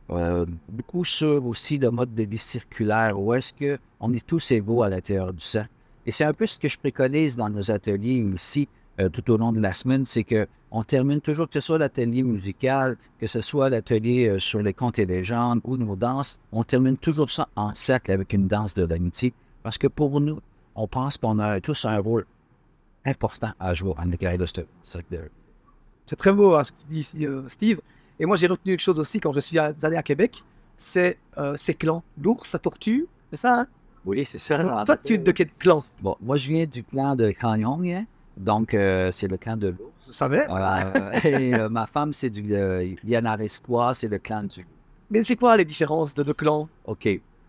beaucoup 0.08 1.04
sur 1.04 1.44
aussi 1.46 1.76
le 1.78 1.90
mode 1.90 2.14
de 2.14 2.22
vie 2.22 2.38
circulaire, 2.38 3.18
où 3.20 3.34
est-ce 3.34 3.52
qu'on 3.52 4.12
est 4.12 4.26
tous 4.26 4.52
égaux 4.52 4.82
à 4.82 4.88
l'intérieur 4.88 5.32
du 5.32 5.44
cercle. 5.44 5.70
Et 6.06 6.10
c'est 6.10 6.24
un 6.24 6.32
peu 6.32 6.46
ce 6.46 6.58
que 6.58 6.66
je 6.66 6.78
préconise 6.78 7.36
dans 7.36 7.50
nos 7.50 7.70
ateliers 7.70 8.26
ici, 8.34 8.68
euh, 9.00 9.08
tout 9.08 9.30
au 9.30 9.36
long 9.36 9.52
de 9.52 9.60
la 9.60 9.72
semaine, 9.72 10.04
c'est 10.04 10.24
qu'on 10.24 10.82
termine 10.84 11.20
toujours, 11.20 11.48
que 11.48 11.54
ce 11.54 11.60
soit 11.60 11.78
l'atelier 11.78 12.22
musical, 12.22 12.96
que 13.18 13.26
ce 13.26 13.40
soit 13.40 13.70
l'atelier 13.70 14.28
euh, 14.28 14.38
sur 14.38 14.60
les 14.60 14.74
contes 14.74 14.98
et 14.98 15.06
légendes 15.06 15.60
ou 15.64 15.76
nos 15.76 15.96
danses, 15.96 16.38
on 16.52 16.64
termine 16.64 16.96
toujours 16.96 17.30
ça 17.30 17.48
en 17.56 17.74
cercle 17.74 18.12
avec 18.12 18.32
une 18.32 18.46
danse 18.46 18.74
de 18.74 18.84
l'amitié. 18.84 19.32
Parce 19.62 19.78
que 19.78 19.86
pour 19.86 20.20
nous, 20.20 20.40
on 20.74 20.86
pense 20.86 21.16
qu'on 21.16 21.38
a 21.38 21.60
tous 21.60 21.84
un 21.84 21.98
rôle 21.98 22.26
important 23.06 23.52
à 23.58 23.74
jouer 23.74 23.94
en 23.96 24.12
éclairage 24.12 24.38
de 24.38 24.46
ce 24.46 24.60
cercle 24.82 25.30
C'est 26.06 26.16
très 26.16 26.32
beau 26.32 26.54
hein, 26.54 26.64
ce 26.64 26.72
que 26.72 26.76
tu 26.78 26.86
dis 26.90 27.00
ici, 27.00 27.26
euh, 27.26 27.48
Steve. 27.48 27.80
Et 28.18 28.26
moi, 28.26 28.36
j'ai 28.36 28.48
retenu 28.48 28.74
une 28.74 28.78
chose 28.78 28.98
aussi 28.98 29.18
quand 29.20 29.32
je 29.32 29.40
suis 29.40 29.58
allé 29.58 29.96
à 29.96 30.02
Québec, 30.02 30.44
c'est 30.76 31.18
ces 31.56 31.74
clans. 31.74 32.02
L'ours, 32.20 32.52
la 32.52 32.58
tortue, 32.58 33.06
c'est 33.30 33.38
ça, 33.38 33.60
hein? 33.60 33.66
Oui, 34.04 34.24
c'est 34.24 34.38
ça. 34.38 34.84
Toi, 34.84 34.96
tu 34.96 35.14
es 35.14 35.18
de 35.18 35.32
quel 35.32 35.50
clan? 35.52 35.84
Bon, 36.00 36.16
moi, 36.20 36.36
je 36.36 36.48
viens 36.48 36.66
du 36.66 36.82
clan 36.82 37.16
de 37.16 37.30
Canyon, 37.30 37.82
hein? 37.86 38.04
Donc, 38.40 38.74
euh, 38.74 39.10
c'est 39.10 39.28
le 39.28 39.36
clan 39.36 39.56
de 39.56 39.68
l'ours. 39.68 40.06
Vous 40.06 40.12
savez? 40.12 40.44
et 41.24 41.54
euh, 41.54 41.68
ma 41.68 41.86
femme, 41.86 42.12
c'est 42.12 42.30
du 42.30 42.54
euh, 42.54 42.94
c'est 43.94 44.08
le 44.08 44.18
clan 44.18 44.44
du. 44.44 44.66
Mais 45.10 45.22
c'est 45.22 45.36
quoi 45.36 45.56
les 45.56 45.64
différences 45.64 46.14
de 46.14 46.22
deux 46.22 46.34
clans? 46.34 46.68
OK. 46.86 47.08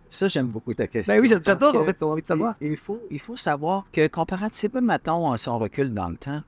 Ça, 0.09 0.27
j'aime 0.27 0.47
beaucoup 0.47 0.73
ta 0.73 0.87
question. 0.87 1.13
Ben 1.13 1.21
oui, 1.21 1.29
j'adore, 1.29 1.75
en 1.75 1.85
fait, 1.85 2.03
envie 2.03 2.21
de 2.21 2.27
savoir. 2.27 2.55
Il, 2.59 2.75
faut, 2.75 3.01
il 3.09 3.19
faut 3.19 3.37
savoir 3.37 3.85
que, 3.93 4.07
comparativement, 4.07 4.81
mettons, 4.81 5.37
si 5.37 5.47
on 5.47 5.57
recule 5.57 5.93
dans 5.93 6.09
le 6.09 6.17
temps, 6.17 6.41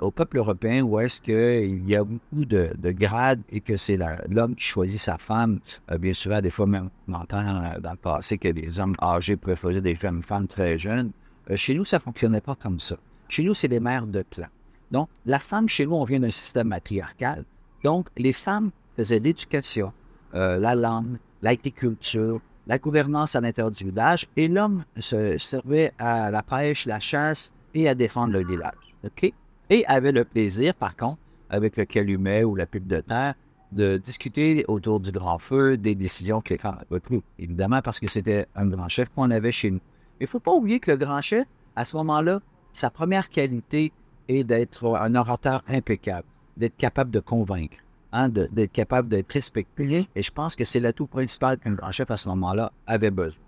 au 0.00 0.10
peuple 0.10 0.38
européen, 0.38 0.82
où 0.82 0.98
est-ce 0.98 1.20
qu'il 1.20 1.88
y 1.88 1.94
a 1.94 2.02
beaucoup 2.02 2.44
de, 2.44 2.74
grades 2.90 3.42
et 3.50 3.60
que 3.60 3.76
c'est 3.76 3.98
l'homme 4.28 4.56
qui 4.56 4.64
choisit 4.64 4.98
sa 4.98 5.18
femme, 5.18 5.60
bien 6.00 6.12
souvent, 6.12 6.40
des 6.40 6.50
fois 6.50 6.66
même, 6.66 6.90
on 7.06 7.12
entend 7.12 7.44
dans 7.80 7.92
le 7.92 7.96
passé 7.96 8.38
que 8.38 8.48
des 8.48 8.80
hommes 8.80 8.96
âgés 9.00 9.36
préféraient 9.36 9.80
des 9.80 9.94
femmes, 9.94 10.22
femmes 10.22 10.48
très 10.48 10.76
jeunes. 10.78 11.12
Euh, 11.50 11.56
chez 11.56 11.74
nous, 11.74 11.84
ça 11.84 11.98
ne 11.98 12.02
fonctionnait 12.02 12.40
pas 12.40 12.54
comme 12.54 12.80
ça. 12.80 12.96
Chez 13.28 13.42
nous, 13.42 13.54
c'est 13.54 13.68
les 13.68 13.80
mères 13.80 14.06
de 14.06 14.22
clan. 14.22 14.46
Donc, 14.90 15.08
la 15.26 15.38
femme, 15.38 15.68
chez 15.68 15.86
nous, 15.86 15.94
on 15.94 16.04
vient 16.04 16.20
d'un 16.20 16.30
système 16.30 16.68
matriarcal. 16.68 17.44
Donc, 17.82 18.08
les 18.16 18.32
femmes 18.32 18.70
faisaient 18.96 19.18
l'éducation, 19.18 19.92
euh, 20.34 20.58
la 20.58 20.74
langue, 20.74 21.16
l'agriculture, 21.42 22.40
la 22.66 22.78
gouvernance 22.78 23.36
à 23.36 23.40
l'intérieur 23.40 23.70
du 23.70 23.84
village, 23.84 24.26
et 24.36 24.48
l'homme 24.48 24.84
se 24.98 25.36
servait 25.38 25.92
à 25.98 26.30
la 26.30 26.42
pêche, 26.42 26.86
la 26.86 27.00
chasse 27.00 27.52
et 27.74 27.88
à 27.88 27.94
défendre 27.94 28.32
le 28.32 28.44
village. 28.44 28.94
OK? 29.04 29.32
Et 29.70 29.86
avait 29.86 30.12
le 30.12 30.24
plaisir, 30.24 30.74
par 30.74 30.96
contre, 30.96 31.18
avec 31.50 31.76
le 31.76 31.84
calumet 31.84 32.44
ou 32.44 32.54
la 32.54 32.66
pipe 32.66 32.86
de 32.86 33.00
terre, 33.00 33.34
de 33.72 33.98
discuter 33.98 34.64
autour 34.68 35.00
du 35.00 35.10
grand 35.10 35.38
feu 35.38 35.76
des 35.76 35.94
décisions 35.94 36.40
que 36.40 36.54
les 36.54 36.58
femmes 36.58 36.78
avaient 36.88 37.00
prises. 37.00 37.22
Évidemment, 37.38 37.80
parce 37.82 37.98
que 37.98 38.08
c'était 38.08 38.46
un 38.54 38.66
grand 38.66 38.88
chef 38.88 39.08
qu'on 39.10 39.30
avait 39.30 39.52
chez 39.52 39.70
nous. 39.70 39.80
Il 40.20 40.24
ne 40.24 40.28
faut 40.28 40.40
pas 40.40 40.52
oublier 40.52 40.78
que 40.78 40.92
le 40.92 40.96
grand 40.96 41.20
chef, 41.20 41.46
à 41.74 41.84
ce 41.84 41.96
moment-là, 41.96 42.40
sa 42.74 42.90
première 42.90 43.30
qualité 43.30 43.92
est 44.28 44.44
d'être 44.44 44.96
un 44.96 45.14
orateur 45.14 45.62
impeccable, 45.68 46.26
d'être 46.56 46.76
capable 46.76 47.10
de 47.10 47.20
convaincre, 47.20 47.78
hein, 48.12 48.28
d'être 48.28 48.72
capable 48.72 49.08
d'être 49.08 49.32
respecté. 49.32 50.08
Et 50.14 50.22
je 50.22 50.30
pense 50.32 50.56
que 50.56 50.64
c'est 50.64 50.80
l'atout 50.80 51.06
principal 51.06 51.58
qu'un 51.58 51.72
grand 51.72 51.92
chef 51.92 52.10
à 52.10 52.16
ce 52.16 52.28
moment-là 52.28 52.72
avait 52.86 53.10
besoin. 53.10 53.44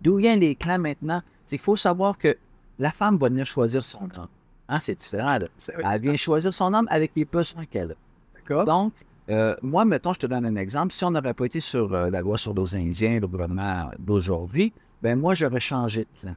D'où 0.00 0.16
viennent 0.16 0.40
les 0.40 0.54
clans 0.54 0.78
maintenant? 0.78 1.22
C'est 1.44 1.56
qu'il 1.56 1.64
faut 1.64 1.76
savoir 1.76 2.16
que 2.16 2.36
la 2.78 2.90
femme 2.90 3.18
va 3.18 3.28
venir 3.28 3.44
choisir 3.44 3.84
son 3.84 4.04
homme. 4.16 4.28
Hein, 4.68 4.80
c'est 4.80 4.94
différent. 4.94 5.38
Elle 5.84 6.00
vient 6.00 6.16
choisir 6.16 6.54
son 6.54 6.72
homme 6.72 6.88
avec 6.90 7.12
les 7.16 7.24
besoins 7.24 7.66
qu'elle 7.66 7.92
a. 7.92 7.94
D'accord. 8.34 8.64
Donc, 8.64 8.92
euh, 9.30 9.54
moi, 9.62 9.84
mettons, 9.84 10.12
je 10.14 10.20
te 10.20 10.26
donne 10.26 10.46
un 10.46 10.56
exemple. 10.56 10.92
Si 10.92 11.04
on 11.04 11.10
n'aurait 11.10 11.34
pas 11.34 11.44
été 11.44 11.60
sur 11.60 11.92
euh, 11.92 12.08
la 12.08 12.20
loi 12.22 12.38
sur 12.38 12.54
les 12.54 12.76
Indiens, 12.76 13.20
le 13.20 13.26
gouvernement 13.26 13.90
d'aujourd'hui, 13.98 14.72
ben 15.02 15.18
moi, 15.18 15.34
j'aurais 15.34 15.60
changé 15.60 16.02
de 16.04 16.20
clan. 16.20 16.34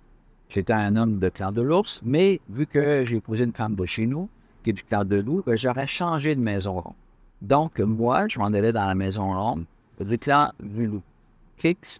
J'étais 0.54 0.74
un 0.74 0.98
homme 0.98 1.18
de 1.18 1.30
clan 1.30 1.54
de 1.54 1.62
l'ours, 1.62 2.02
mais 2.04 2.42
vu 2.50 2.68
que 2.68 3.06
j'ai 3.06 3.18
épousé 3.18 3.46
une 3.46 3.54
femme 3.54 3.76
de 3.76 3.86
chez 3.86 4.06
nous, 4.06 4.28
qui 4.64 4.72
est 4.72 4.74
du 4.74 4.84
clan 4.84 5.06
de 5.06 5.16
loup, 5.16 5.42
ben, 5.46 5.56
j'aurais 5.56 5.88
changé 5.88 6.36
de 6.36 6.42
maison 6.42 6.74
ronde. 6.74 6.94
Donc, 7.42 7.80
moi, 7.80 8.28
je 8.28 8.38
m'en 8.38 8.48
allais 8.48 8.74
dans 8.74 8.86
la 8.86 8.94
maison 8.94 9.32
ronde 9.32 9.64
du 10.00 10.18
clan 10.18 10.52
du 10.62 10.88
loup. 10.88 11.02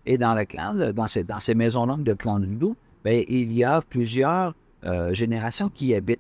Et 0.06 0.18
dans 0.18 0.34
le 0.34 0.44
clan, 0.44 0.74
dans 0.74 1.08
ces, 1.08 1.24
dans 1.24 1.40
ces 1.40 1.54
maisons 1.56 1.86
rondes 1.86 2.04
de 2.04 2.14
clan 2.14 2.40
du 2.40 2.54
loup, 2.56 2.76
ben, 3.06 3.24
il 3.30 3.54
y 3.54 3.64
a 3.64 3.80
plusieurs 3.82 4.54
euh, 4.84 5.14
générations 5.14 5.70
qui 5.70 5.88
y 5.88 5.96
habitent. 5.96 6.20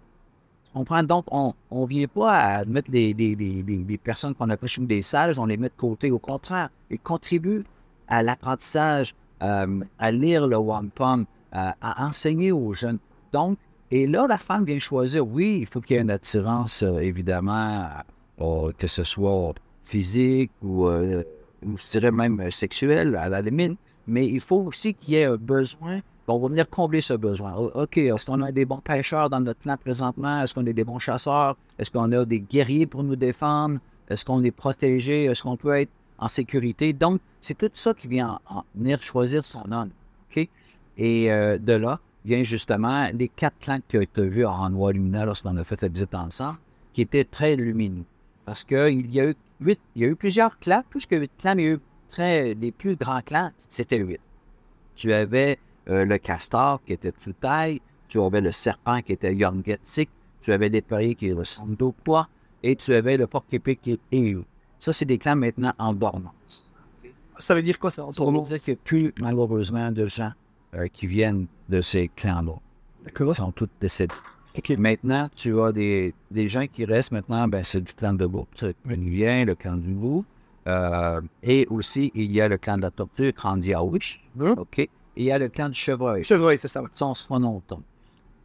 On 0.73 0.85
prend 0.85 1.03
donc, 1.03 1.25
on 1.31 1.53
ne 1.71 1.85
vient 1.85 2.07
pas 2.07 2.31
à 2.31 2.65
mettre 2.65 2.91
les, 2.91 3.13
les, 3.13 3.97
personnes 4.01 4.35
qu'on 4.35 4.50
appelle 4.50 4.69
chez 4.69 4.81
des 4.81 5.01
sages, 5.01 5.38
on 5.38 5.47
les 5.47 5.57
met 5.57 5.67
de 5.67 5.73
côté. 5.75 6.11
Au 6.11 6.19
contraire, 6.19 6.69
ils 6.89 7.00
contribuent 7.00 7.65
à 8.07 8.23
l'apprentissage, 8.23 9.15
euh, 9.41 9.81
à 10.00 10.11
lire 10.11 10.47
le 10.47 10.55
wampum, 10.55 11.25
à, 11.51 11.75
à 11.81 12.08
enseigner 12.08 12.51
aux 12.51 12.74
jeunes. 12.74 13.00
Donc, 13.34 13.58
et 13.91 14.08
là, 14.08 14.25
la 14.27 14.38
femme 14.38 14.65
vient 14.65 14.79
choisir, 14.79 15.27
oui, 15.27 15.60
il 15.62 15.65
faut 15.67 15.81
qu'il 15.81 15.96
y 15.96 16.00
ait 16.00 16.01
une 16.01 16.12
attirance, 16.12 16.84
euh, 16.84 17.00
évidemment, 17.00 17.89
que 18.77 18.88
ce 18.88 19.03
soit 19.03 19.53
physique 19.84 20.51
ou, 20.62 20.88
euh, 20.88 21.24
je 21.63 21.91
dirais 21.91 22.12
même 22.12 22.50
sexuelle, 22.51 23.15
à 23.15 23.29
la 23.29 23.41
limite, 23.41 23.77
mais 24.08 24.27
il 24.27 24.39
faut 24.39 24.62
aussi 24.62 24.93
qu'il 24.93 25.13
y 25.13 25.17
ait 25.17 25.25
un 25.25 25.36
besoin 25.36 26.01
on 26.31 26.39
va 26.39 26.48
venir 26.48 26.70
combler 26.70 27.01
ce 27.01 27.13
besoin. 27.13 27.53
OK, 27.53 27.98
est-ce 27.98 28.25
qu'on 28.25 28.41
a 28.41 28.51
des 28.51 28.65
bons 28.65 28.79
pêcheurs 28.79 29.29
dans 29.29 29.39
notre 29.39 29.60
clan 29.60 29.77
présentement? 29.77 30.41
Est-ce 30.41 30.53
qu'on 30.53 30.65
a 30.65 30.74
des 30.74 30.84
bons 30.84 31.00
chasseurs? 31.00 31.58
Est-ce 31.77 31.91
qu'on 31.91 32.12
a 32.12 32.25
des 32.25 32.39
guerriers 32.39 32.86
pour 32.86 33.03
nous 33.03 33.15
défendre? 33.15 33.79
Est-ce 34.10 34.25
qu'on 34.25 34.43
est 34.43 34.51
protégé? 34.51 35.25
Est-ce 35.25 35.43
qu'on 35.43 35.58
peut 35.58 35.75
être 35.75 35.91
en 36.17 36.27
sécurité? 36.27 36.93
Donc, 36.93 37.22
c'est 37.41 37.58
tout 37.58 37.70
ça 37.74 37.93
qui 37.93 38.08
vient 38.08 38.39
venir 38.75 39.01
choisir 39.01 39.43
son 39.43 39.72
homme. 39.72 39.89
OK? 40.29 40.48
Et 40.98 41.31
euh, 41.31 41.57
de 41.57 41.74
là 41.74 42.00
vient 42.25 42.43
justement 42.43 43.10
les 43.13 43.27
quatre 43.27 43.57
clans 43.60 43.79
que 43.88 44.03
tu 44.03 44.19
as 44.19 44.24
vus 44.24 44.45
en 44.45 44.69
noir 44.69 44.91
lumineux 44.91 45.25
lorsqu'on 45.25 45.57
a 45.57 45.63
fait 45.63 45.81
la 45.81 45.88
visite 45.88 46.13
ensemble, 46.13 46.60
qui 46.93 47.01
étaient 47.01 47.24
très 47.24 47.55
lumineux. 47.55 48.05
Parce 48.45 48.63
qu'il 48.63 49.10
y 49.12 49.19
a 49.19 49.29
eu 49.29 49.36
huit, 49.60 49.79
il 49.95 50.01
y 50.01 50.05
a 50.05 50.07
eu 50.10 50.15
plusieurs 50.15 50.60
clans, 50.60 50.83
plus 50.89 51.05
que 51.05 51.15
huit 51.15 51.31
clans, 51.38 51.55
mais 51.55 51.63
il 51.63 51.65
y 51.65 51.69
a 51.69 51.74
eu 51.74 51.79
très, 52.07 52.53
les 52.53 52.71
plus 52.71 52.95
grands 52.95 53.21
clans, 53.21 53.51
c'était 53.57 53.98
huit. 53.98 54.19
Tu 54.95 55.13
avais 55.13 55.57
euh, 55.89 56.05
le 56.05 56.17
castor 56.17 56.81
qui 56.86 56.93
était 56.93 57.12
tout 57.12 57.33
taille, 57.33 57.81
tu 58.07 58.19
avais 58.19 58.41
le 58.41 58.51
serpent 58.51 59.01
qui 59.01 59.13
était 59.13 59.33
Yorgetic, 59.33 60.10
tu 60.41 60.51
avais 60.51 60.69
des 60.69 60.81
perriers 60.81 61.15
qui 61.15 61.31
ressemblent 61.31 61.81
au 61.83 61.91
poids, 61.91 62.27
et 62.63 62.75
tu 62.75 62.93
avais 62.93 63.17
le 63.17 63.27
porc-épée 63.27 63.75
qui 63.75 64.00
est 64.12 64.38
Ça, 64.79 64.93
c'est 64.93 65.05
des 65.05 65.17
clans 65.17 65.36
maintenant 65.36 65.74
en 65.79 65.93
dormance. 65.93 66.69
Ça 67.39 67.55
veut 67.55 67.63
dire 67.63 67.79
quoi, 67.79 67.89
ça, 67.89 68.05
en 68.05 68.12
Ça 68.12 68.24
veut 68.24 68.31
dire 68.31 68.62
qu'il 68.62 68.74
n'y 68.74 68.79
a 68.79 68.81
plus, 68.83 69.13
malheureusement, 69.19 69.91
de 69.91 70.05
gens 70.05 70.33
euh, 70.73 70.87
qui 70.87 71.07
viennent 71.07 71.47
de 71.69 71.81
ces 71.81 72.09
clans-là. 72.09 72.53
D'accord. 73.05 73.33
Ils 73.33 73.35
sont 73.35 73.51
tous 73.51 73.69
décédés. 73.79 74.13
Maintenant, 74.77 75.29
tu 75.33 75.59
as 75.61 75.71
des, 75.71 76.13
des, 76.29 76.47
gens 76.49 76.67
qui 76.67 76.83
restent 76.83 77.13
maintenant, 77.13 77.47
ben, 77.47 77.63
c'est 77.63 77.81
du 77.81 77.93
clan 77.93 78.13
de. 78.13 78.29
Le 78.85 78.95
vient, 78.95 79.45
le 79.45 79.55
clan 79.55 79.77
du 79.77 79.93
loup. 79.93 80.25
Euh, 80.67 81.21
et 81.41 81.65
aussi, 81.69 82.11
il 82.13 82.31
y 82.31 82.41
a 82.41 82.49
le 82.49 82.57
clan 82.57 82.77
de 82.77 82.81
la 82.81 82.91
tortue, 82.91 83.31
clan 83.31 83.57
d'Yawish. 83.57 84.21
Hum. 84.39 84.55
OK 84.57 84.87
il 85.15 85.25
y 85.25 85.31
a 85.31 85.39
le 85.39 85.49
clan 85.49 85.69
du 85.69 85.75
chevreuil. 85.77 86.23
Chevreuil, 86.23 86.57
c'est 86.57 86.67
ça. 86.67 86.81
Son 86.93 87.39
longtemps. 87.39 87.83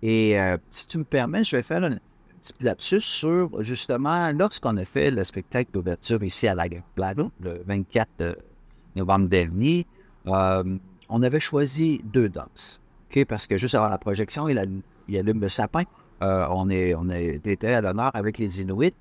Et 0.02 0.38
euh, 0.38 0.56
si 0.71 0.87
tu 0.87 0.99
me 0.99 1.04
permets, 1.04 1.45
je 1.45 1.56
vais 1.56 1.62
faire 1.62 1.83
un 1.83 1.99
petit 2.40 2.54
lapsus 2.61 3.00
sur 3.00 3.62
justement 3.62 4.30
lorsqu'on 4.33 4.76
a 4.76 4.85
fait 4.85 5.11
le 5.11 5.25
spectacle 5.25 5.71
d'ouverture 5.73 6.23
ici 6.23 6.47
à 6.49 6.54
la 6.54 6.66
Place 6.95 7.16
le 7.40 7.62
24 7.66 8.09
euh, 8.21 8.35
novembre 8.95 9.28
dernier. 9.28 9.87
Euh, 10.26 10.76
on 11.09 11.23
avait 11.23 11.41
choisi 11.41 12.01
deux 12.05 12.29
danses. 12.29 12.81
parce 13.29 13.47
que 13.47 13.57
juste 13.57 13.75
avant 13.75 13.89
la 13.89 13.99
projection, 13.99 14.49
il, 14.49 14.59
a, 14.59 14.65
il 15.09 15.17
allume 15.17 15.41
le 15.41 15.49
sapin. 15.49 15.85
on, 16.21 16.69
est, 16.71 16.95
on 16.95 17.09
était 17.11 17.73
à 17.73 17.81
l'honneur 17.81 18.11
avec 18.15 18.39
les 18.39 18.63
Inuits. 18.63 18.95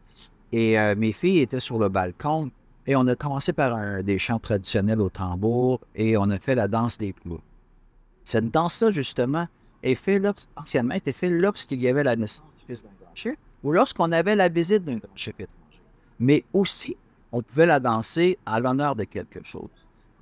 Et 0.52 0.78
mes 0.96 1.12
filles 1.12 1.40
étaient 1.40 1.60
sur 1.60 1.80
le 1.80 1.90
balcon. 1.90 2.52
Et 2.88 2.96
on 2.96 3.08
a 3.08 3.16
commencé 3.16 3.52
par 3.52 4.04
des 4.04 4.20
chants 4.20 4.40
traditionnels 4.40 5.02
au 5.02 5.10
tambour 5.10 5.82
et 5.96 6.18
on 6.18 6.30
a 6.30 6.38
fait 6.38 6.54
la 6.54 6.68
danse 6.68 7.00
des 7.00 7.14
ploucs. 7.14 7.42
Cette 8.24 8.52
danse-là, 8.52 8.92
justement, 8.92 9.48
est 9.82 9.96
faite 9.96 10.48
anciennement, 10.56 10.96
était 10.96 11.12
faite 11.12 11.32
lorsqu'il 11.32 11.82
y 11.82 11.88
avait 11.88 12.04
la 12.04 12.16
naissance 12.16 12.46
du 12.60 12.66
fils 12.66 12.84
d'un 12.84 13.34
ou 13.64 13.72
lorsqu'on 13.72 14.12
avait 14.12 14.36
la 14.36 14.50
visite 14.50 14.84
d'un 14.84 14.98
grand 14.98 15.16
chef. 15.16 15.36
Mais 16.20 16.44
aussi, 16.54 16.96
on 17.32 17.42
pouvait 17.42 17.66
la 17.66 17.80
danser 17.80 18.38
à 18.46 18.60
l'honneur 18.60 18.96
de 18.96 19.04
quelque 19.04 19.44
chose. 19.44 19.70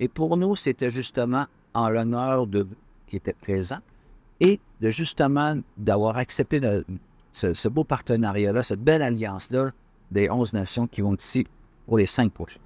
Et 0.00 0.08
pour 0.08 0.36
nous, 0.36 0.56
c'était 0.56 0.90
justement 0.90 1.46
en 1.74 1.88
l'honneur 1.88 2.46
de 2.46 2.62
vous 2.62 2.74
qui 3.06 3.16
étaient 3.16 3.34
présents 3.34 3.80
et 4.40 4.60
de 4.80 4.90
justement 4.90 5.60
d'avoir 5.76 6.16
accepté 6.16 6.60
ce, 7.32 7.68
beau 7.68 7.84
partenariat-là, 7.84 8.62
cette 8.62 8.82
belle 8.82 9.02
alliance-là 9.02 9.70
des 10.10 10.30
11 10.30 10.52
nations 10.52 10.86
qui 10.86 11.00
vont 11.00 11.14
ici 11.14 11.46
pour 11.86 11.98
les 11.98 12.06
cinq 12.06 12.32
prochaines. 12.32 12.62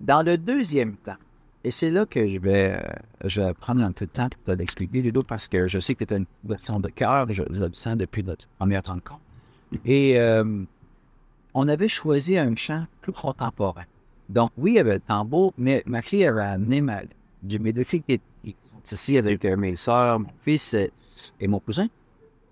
Dans 0.00 0.22
le 0.22 0.36
deuxième 0.36 0.96
temps, 0.96 1.16
et 1.64 1.70
c'est 1.70 1.90
là 1.90 2.06
que 2.06 2.26
je 2.26 2.40
vais, 2.40 2.72
euh, 2.72 3.28
je 3.28 3.40
vais 3.40 3.54
prendre 3.54 3.84
un 3.84 3.92
peu 3.92 4.06
de 4.06 4.10
temps 4.10 4.28
pour 4.28 4.54
te 4.54 4.58
l'expliquer, 4.58 5.00
Ludo, 5.00 5.22
parce 5.22 5.46
que 5.46 5.68
je 5.68 5.78
sais 5.78 5.94
que 5.94 6.04
tu 6.04 6.12
es 6.12 6.16
une 6.16 6.26
version 6.44 6.80
de 6.80 6.88
cœur, 6.88 7.30
je, 7.30 7.44
je, 7.50 7.62
le 7.62 7.72
sens 7.72 7.96
depuis 7.96 8.24
notre 8.24 8.48
première 8.58 8.82
rencontre. 8.84 9.20
Et 9.84 10.18
euh, 10.18 10.64
on 11.54 11.68
avait 11.68 11.88
choisi 11.88 12.36
un 12.36 12.56
chant 12.56 12.86
plus 13.00 13.12
contemporain. 13.12 13.84
Donc, 14.28 14.50
oui, 14.56 14.72
il 14.72 14.74
y 14.74 14.78
avait 14.80 14.94
le 14.94 15.00
tambour, 15.00 15.54
mais 15.56 15.82
ma 15.86 16.02
fille 16.02 16.26
avait 16.26 16.42
amené 16.42 16.80
ma, 16.80 17.02
mes 17.42 17.72
deux 17.72 17.84
filles 17.84 18.02
qui, 18.02 18.20
sont 18.84 18.94
ici 18.94 19.18
avec 19.18 19.44
euh, 19.44 19.56
mes 19.56 19.76
soeurs, 19.76 20.20
mon 20.20 20.28
fils 20.40 20.74
et 20.74 21.48
mon 21.48 21.60
cousin. 21.60 21.88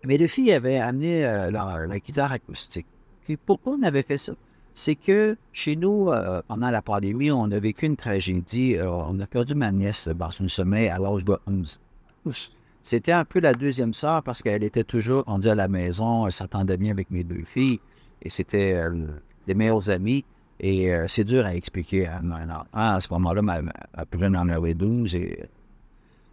Mes 0.05 0.19
deux 0.19 0.29
filles 0.29 0.53
avaient 0.53 0.79
amené 0.79 1.23
la 1.23 1.99
guitare 1.99 2.33
acoustique. 2.33 2.87
Pourquoi 3.45 3.75
on 3.75 3.83
avait 3.83 4.03
fait 4.03 4.19
ça? 4.19 4.33
c'est 4.75 4.95
que 4.95 5.37
chez 5.53 5.77
nous, 5.77 6.09
euh, 6.11 6.43
pendant 6.49 6.71
la 6.71 6.83
pandémie, 6.83 7.31
on 7.31 7.51
a 7.51 7.59
vécu 7.59 7.87
une 7.87 7.97
tragédie. 7.97 8.77
Euh, 8.77 8.91
on 8.91 9.19
a 9.21 9.27
perdu 9.27 9.55
ma 9.55 9.73
nièce 9.73 10.09
dans 10.09 10.31
son 10.31 10.49
sommeil 10.49 10.89
à 10.89 10.99
l'âge 10.99 11.25
de 11.25 11.37
11. 11.47 11.81
C'était 12.83 13.13
un 13.13 13.25
peu 13.25 13.41
la 13.41 13.53
deuxième 13.53 13.93
sœur 13.93 14.23
parce 14.23 14.43
qu'elle 14.43 14.65
était 14.65 14.85
toujours, 14.85 15.25
on 15.27 15.39
dit, 15.39 15.51
à 15.51 15.55
la 15.55 15.69
maison, 15.69 16.27
elle 16.27 16.33
s'entendait 16.33 16.79
bien 16.79 16.93
avec 16.93 17.11
mes 17.11 17.25
deux 17.25 17.45
filles 17.45 17.81
et 18.23 18.31
c'était 18.31 18.73
euh, 18.73 19.07
les 19.47 19.55
meilleurs 19.55 19.91
amis. 19.91 20.25
Et 20.63 20.93
c'est 21.09 21.25
dur 21.25 21.47
à 21.47 21.55
expliquer 21.55 22.07
à 22.07 22.19
un 22.19 22.51
enfant. 22.51 22.67
À 22.73 23.01
ce 23.01 23.11
moment-là, 23.15 23.41
ma, 23.41 23.63
ma 23.63 23.73
plus 24.11 24.21
jeune 24.21 24.37
en 24.37 24.47
avait 24.51 24.75
12 24.75 25.15
et, 25.15 25.49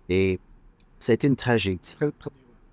et 0.09 0.39
ça 0.99 1.13
a 1.13 1.15
été 1.15 1.27
une 1.27 1.37
tragédie. 1.37 1.95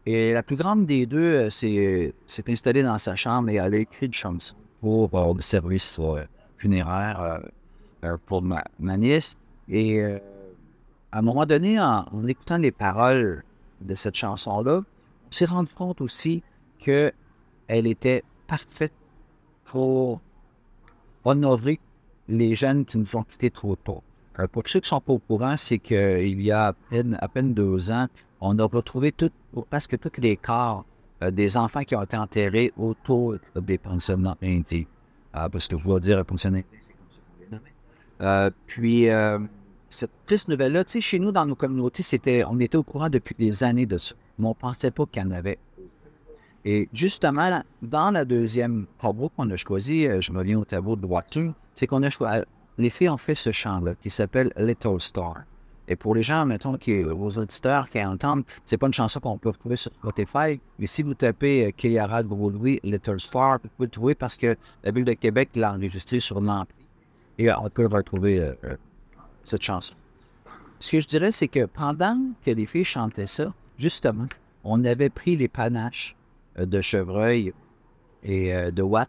Et 0.06 0.32
la 0.32 0.42
plus 0.42 0.56
grande 0.56 0.86
des 0.86 1.06
deux 1.06 1.48
s'est 1.50 2.12
installée 2.48 2.82
dans 2.82 2.98
sa 2.98 3.16
chambre 3.16 3.48
et 3.50 3.56
elle 3.56 3.74
a 3.74 3.78
écrit 3.78 4.06
une 4.06 4.12
chanson 4.12 4.56
pour 4.80 5.08
euh, 5.14 5.32
le 5.32 5.40
service 5.40 5.98
euh, 5.98 6.24
funéraire 6.58 7.40
euh, 8.04 8.16
pour 8.26 8.42
ma, 8.42 8.62
nièce. 8.78 9.38
Et 9.66 10.02
à 10.02 11.18
un 11.18 11.22
moment 11.22 11.46
donné, 11.46 11.80
en, 11.80 12.04
écoutant 12.26 12.58
les 12.58 12.70
paroles 12.70 13.42
de 13.80 13.94
cette 13.94 14.14
chanson-là, 14.14 14.82
on 14.82 15.32
s'est 15.32 15.46
rendu 15.46 15.72
compte 15.72 16.02
aussi 16.02 16.42
qu'elle 16.78 17.12
était 17.66 18.22
parfaite 18.46 18.92
pour 19.64 20.20
honorer 21.24 21.80
les 22.28 22.54
jeunes 22.54 22.84
qui 22.84 22.98
nous 22.98 23.16
ont 23.16 23.22
quittés 23.22 23.50
trop 23.50 23.76
tôt. 23.76 24.02
pour 24.52 24.62
ceux 24.66 24.80
qui 24.80 24.86
ne 24.86 24.88
sont 24.88 25.00
pas 25.00 25.12
au 25.12 25.18
courant, 25.18 25.56
c'est 25.56 25.78
qu'il 25.78 26.40
y 26.40 26.50
a 26.50 26.68
à 26.68 27.28
peine, 27.28 27.54
deux 27.54 27.90
ans, 27.90 28.06
on 28.40 28.58
a 28.58 28.64
retrouvé 28.64 29.14
presque 29.70 29.98
tous 29.98 30.20
les 30.20 30.36
corps 30.36 30.84
euh, 31.22 31.30
des 31.30 31.56
enfants 31.56 31.82
qui 31.82 31.94
ont 31.96 32.02
été 32.02 32.16
enterrés 32.16 32.72
autour 32.76 33.36
des 33.56 33.78
pensionnats 33.78 34.36
indiens. 34.42 34.84
Euh, 35.36 35.48
parce 35.48 35.68
que 35.68 35.76
dois 35.76 36.00
dire 36.00 36.18
nomme. 36.18 36.62
Euh, 38.20 38.50
puis, 38.66 39.06
cette 39.88 40.10
triste 40.26 40.48
nouvelle-là, 40.48 40.84
tu 40.84 40.92
sais, 40.92 41.00
chez 41.00 41.18
nous, 41.18 41.32
dans 41.32 41.46
nos 41.46 41.54
communautés, 41.54 42.02
on 42.46 42.58
était 42.58 42.76
au 42.76 42.82
courant 42.82 43.08
depuis 43.08 43.34
des 43.38 43.62
années 43.62 43.86
de 43.86 43.98
ça, 43.98 44.14
mais 44.38 44.46
on 44.46 44.50
ne 44.50 44.54
pensait 44.54 44.90
pas 44.90 45.06
qu'il 45.06 45.22
y 45.22 45.24
en 45.24 45.30
avait. 45.30 45.58
Et 46.64 46.88
justement, 46.92 47.62
dans 47.82 48.10
la 48.10 48.24
deuxième 48.24 48.86
tableau 49.00 49.28
qu'on 49.28 49.50
a 49.50 49.56
choisi, 49.56 50.06
je 50.20 50.32
me 50.32 50.38
reviens 50.38 50.58
au 50.58 50.64
tableau 50.64 50.96
de 50.96 51.02
droiture, 51.02 51.52
c'est 51.74 51.86
qu'on 51.86 52.02
a 52.02 52.10
choisi, 52.10 52.44
les 52.78 52.90
filles 52.90 53.10
ont 53.10 53.16
fait 53.16 53.34
ce 53.34 53.52
chant-là 53.52 53.94
qui 53.96 54.10
s'appelle 54.10 54.52
Little 54.56 55.00
Star. 55.00 55.44
Et 55.86 55.96
pour 55.96 56.14
les 56.14 56.22
gens, 56.22 56.46
mettons, 56.46 56.78
qui, 56.78 57.02
vos 57.02 57.28
auditeurs 57.30 57.90
qui 57.90 58.02
entendent, 58.02 58.44
c'est 58.64 58.78
pas 58.78 58.86
une 58.86 58.94
chanson 58.94 59.20
qu'on 59.20 59.36
peut 59.36 59.50
retrouver 59.50 59.76
sur 59.76 59.92
Spotify, 59.92 60.58
mais 60.78 60.86
si 60.86 61.02
vous 61.02 61.12
tapez 61.12 61.66
euh, 61.66 62.22
Gros 62.22 62.50
Louis, 62.50 62.80
Little 62.82 63.20
Star, 63.20 63.58
vous 63.62 63.68
pouvez 63.76 63.86
le 63.86 63.90
trouver 63.90 64.14
parce 64.14 64.36
que 64.36 64.56
la 64.82 64.90
Ville 64.90 65.04
de 65.04 65.12
Québec 65.12 65.50
l'a 65.56 65.74
enregistré 65.74 66.20
sur 66.20 66.40
l'ampli. 66.40 66.74
Et 67.38 67.52
on 67.52 67.68
peut 67.68 67.86
retrouver 67.86 68.40
euh, 68.40 68.54
euh, 68.64 68.76
cette 69.42 69.62
chanson. 69.62 69.94
Ce 70.78 70.92
que 70.92 71.00
je 71.00 71.08
dirais, 71.08 71.32
c'est 71.32 71.48
que 71.48 71.66
pendant 71.66 72.18
que 72.44 72.50
les 72.50 72.66
filles 72.66 72.84
chantaient 72.84 73.26
ça, 73.26 73.52
justement, 73.78 74.26
on 74.62 74.84
avait 74.84 75.10
pris 75.10 75.36
les 75.36 75.48
panaches 75.48 76.16
euh, 76.16 76.23
de 76.58 76.80
chevreuil 76.80 77.52
et 78.22 78.52
de 78.70 78.82
Watt 78.82 79.08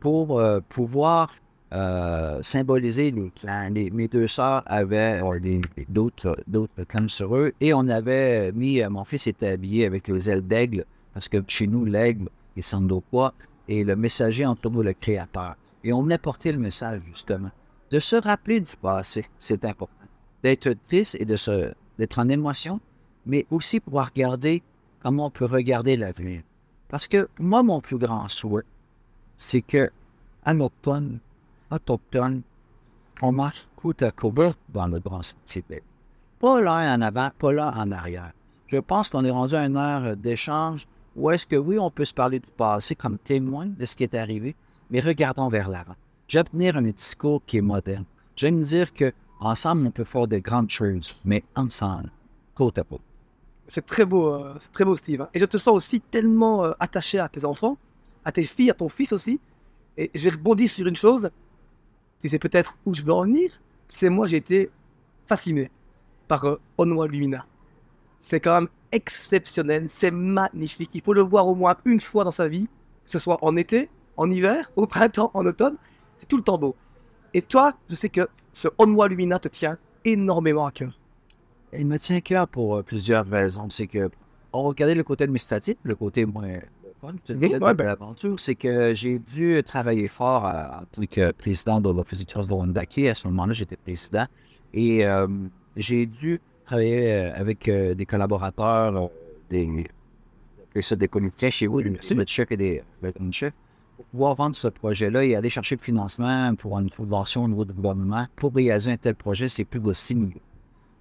pour 0.00 0.42
pouvoir 0.68 1.30
euh, 1.72 2.40
symboliser 2.42 3.10
les 3.10 3.30
clans. 3.30 3.70
mes 3.70 4.06
deux 4.06 4.28
sœurs 4.28 4.62
avaient 4.66 5.20
euh, 5.20 5.60
d'autres, 5.88 6.36
clans 6.86 7.08
sur 7.08 7.34
eux 7.34 7.52
et 7.60 7.74
on 7.74 7.88
avait 7.88 8.52
mis, 8.52 8.80
euh, 8.80 8.88
mon 8.88 9.04
fils 9.04 9.26
était 9.26 9.48
habillé 9.48 9.84
avec 9.84 10.06
les 10.06 10.30
ailes 10.30 10.46
d'aigle 10.46 10.84
parce 11.12 11.28
que 11.28 11.38
chez 11.48 11.66
nous, 11.66 11.84
l'aigle 11.84 12.28
est 12.56 12.62
Sandopois 12.62 13.34
et 13.66 13.82
le 13.82 13.96
messager 13.96 14.44
nous 14.44 14.82
le 14.82 14.92
créateur. 14.92 15.56
Et 15.82 15.92
on 15.92 16.08
a 16.10 16.18
porté 16.18 16.52
le 16.52 16.58
message 16.58 17.00
justement 17.04 17.50
de 17.90 17.98
se 17.98 18.14
rappeler 18.14 18.60
du 18.60 18.76
passé, 18.76 19.26
c'est 19.36 19.64
important. 19.64 19.92
D'être 20.44 20.72
triste 20.86 21.16
et 21.18 21.24
d'être 21.24 22.18
en 22.18 22.28
émotion, 22.28 22.80
mais 23.26 23.44
aussi 23.50 23.80
pouvoir 23.80 24.10
regarder 24.14 24.62
comment 25.02 25.26
on 25.26 25.30
peut 25.30 25.46
regarder 25.46 25.96
l'avenir. 25.96 26.42
Parce 26.88 27.08
que 27.08 27.28
moi, 27.38 27.62
mon 27.62 27.80
plus 27.80 27.98
grand 27.98 28.28
souhait, 28.28 28.64
c'est 29.36 29.62
que 29.62 29.90
automne, 30.46 31.18
autochtones, 31.70 32.42
on 33.22 33.32
marche 33.32 33.68
côte 33.76 34.02
à 34.02 34.10
côte 34.10 34.56
dans 34.68 34.86
le 34.86 35.00
Grand 35.00 35.20
Tibet. 35.44 35.82
Pas 36.38 36.60
là 36.60 36.94
en 36.94 37.00
avant, 37.00 37.30
pas 37.38 37.52
là 37.52 37.72
en 37.76 37.90
arrière. 37.90 38.32
Je 38.68 38.78
pense 38.78 39.10
qu'on 39.10 39.24
est 39.24 39.30
rendu 39.30 39.54
à 39.54 39.64
une 39.64 39.76
heure 39.76 40.16
d'échange 40.16 40.86
où 41.16 41.30
est-ce 41.30 41.46
que 41.46 41.56
oui, 41.56 41.78
on 41.78 41.90
peut 41.90 42.04
se 42.04 42.12
parler 42.12 42.38
du 42.40 42.50
passé 42.50 42.94
comme 42.94 43.18
témoin 43.18 43.66
de 43.66 43.84
ce 43.86 43.96
qui 43.96 44.02
est 44.02 44.14
arrivé, 44.14 44.54
mais 44.90 45.00
regardons 45.00 45.48
vers 45.48 45.68
l'avant. 45.68 45.94
J'aime 46.28 46.44
tenir 46.44 46.76
un 46.76 46.82
discours 46.82 47.42
qui 47.46 47.56
est 47.56 47.62
moderne. 47.62 48.04
J'aime 48.36 48.60
dire 48.60 48.92
que 48.92 49.12
ensemble, 49.40 49.86
on 49.86 49.90
peut 49.90 50.04
faire 50.04 50.26
de 50.26 50.38
grandes 50.38 50.70
choses, 50.70 51.16
mais 51.24 51.42
ensemble, 51.54 52.10
côte 52.54 52.78
à 52.78 52.82
côte. 52.82 53.00
C'est 53.68 53.84
très 53.84 54.04
beau, 54.04 54.32
euh, 54.32 54.54
très 54.72 54.84
beau, 54.84 54.96
Steve. 54.96 55.22
Hein. 55.22 55.28
Et 55.34 55.40
je 55.40 55.44
te 55.44 55.58
sens 55.58 55.74
aussi 55.74 56.00
tellement 56.00 56.64
euh, 56.64 56.72
attaché 56.78 57.18
à 57.18 57.28
tes 57.28 57.44
enfants, 57.44 57.76
à 58.24 58.32
tes 58.32 58.44
filles, 58.44 58.70
à 58.70 58.74
ton 58.74 58.88
fils 58.88 59.12
aussi. 59.12 59.40
Et 59.96 60.10
je 60.14 60.24
vais 60.24 60.30
rebondir 60.30 60.70
sur 60.70 60.86
une 60.86 60.96
chose 60.96 61.30
tu 62.20 62.28
sais 62.28 62.38
peut-être 62.38 62.76
où 62.86 62.94
je 62.94 63.02
veux 63.02 63.12
en 63.12 63.22
venir, 63.22 63.50
c'est 63.88 64.08
moi 64.08 64.26
j'ai 64.26 64.36
été 64.36 64.70
fasciné 65.26 65.70
par 66.28 66.44
euh, 66.44 66.60
Onwa 66.78 67.06
Lumina. 67.06 67.46
C'est 68.20 68.40
quand 68.40 68.54
même 68.54 68.68
exceptionnel, 68.92 69.84
c'est 69.88 70.10
magnifique. 70.10 70.90
Il 70.94 71.02
faut 71.02 71.12
le 71.12 71.20
voir 71.20 71.46
au 71.46 71.54
moins 71.54 71.76
une 71.84 72.00
fois 72.00 72.24
dans 72.24 72.30
sa 72.30 72.48
vie, 72.48 72.66
que 73.04 73.10
ce 73.10 73.18
soit 73.18 73.38
en 73.42 73.56
été, 73.56 73.90
en 74.16 74.30
hiver, 74.30 74.70
au 74.76 74.86
printemps, 74.86 75.30
en 75.34 75.44
automne. 75.46 75.76
C'est 76.16 76.26
tout 76.26 76.36
le 76.36 76.42
temps 76.42 76.58
beau. 76.58 76.74
Et 77.34 77.42
toi, 77.42 77.74
je 77.90 77.94
sais 77.94 78.08
que 78.08 78.28
ce 78.52 78.68
Onwa 78.78 79.08
Lumina 79.08 79.38
te 79.38 79.48
tient 79.48 79.76
énormément 80.04 80.66
à 80.66 80.70
cœur. 80.70 80.98
Il 81.78 81.86
me 81.86 81.98
tient 81.98 82.16
à 82.16 82.20
cœur 82.20 82.48
pour 82.48 82.76
euh, 82.76 82.82
plusieurs 82.82 83.26
raisons. 83.26 83.68
C'est 83.70 83.86
que 83.86 84.10
on 84.52 84.62
regardait 84.62 84.94
le 84.94 85.02
côté 85.02 85.24
administratif, 85.24 85.76
le 85.82 85.94
côté 85.94 86.24
moins 86.24 86.58
de 87.02 87.74
ben. 87.74 87.84
l'aventure, 87.84 88.40
c'est 88.40 88.54
que 88.54 88.94
j'ai 88.94 89.18
dû 89.18 89.62
travailler 89.64 90.08
fort 90.08 90.44
en 90.44 90.84
tant 90.90 91.02
que 91.08 91.32
président 91.32 91.80
de 91.80 91.90
l'Office 91.90 92.18
du 92.18 92.24
de 92.24 92.52
Wandaki. 92.52 93.08
À 93.08 93.14
ce 93.14 93.28
moment-là, 93.28 93.52
j'étais 93.52 93.76
président. 93.76 94.26
Et 94.72 95.06
euh, 95.06 95.26
j'ai 95.76 96.06
dû 96.06 96.40
travailler 96.64 97.12
euh, 97.12 97.32
avec 97.34 97.68
euh, 97.68 97.94
des 97.94 98.06
collaborateurs, 98.06 99.10
des, 99.50 99.86
des 100.74 101.08
politiciens 101.08 101.50
chez 101.50 101.66
vous, 101.66 101.82
des 101.82 102.26
chefs 102.26 102.50
et 102.50 102.56
des 102.56 102.82
chefs, 103.30 103.54
pour 103.96 104.04
pouvoir 104.06 104.34
vendre 104.34 104.56
ce 104.56 104.68
projet-là 104.68 105.24
et 105.24 105.36
aller 105.36 105.50
chercher 105.50 105.76
le 105.76 105.80
financement 105.80 106.54
pour 106.56 106.78
une 106.78 106.90
subvention 106.90 107.44
au 107.44 107.48
niveau 107.48 107.64
du 107.64 107.72
gouvernement. 107.72 108.26
Pour 108.36 108.54
réaliser 108.54 108.92
un 108.92 108.96
tel 108.96 109.14
projet, 109.14 109.48
c'est 109.48 109.64
plus 109.64 109.80
de 109.80 109.92
6 109.92 110.14
millions. 110.16 110.40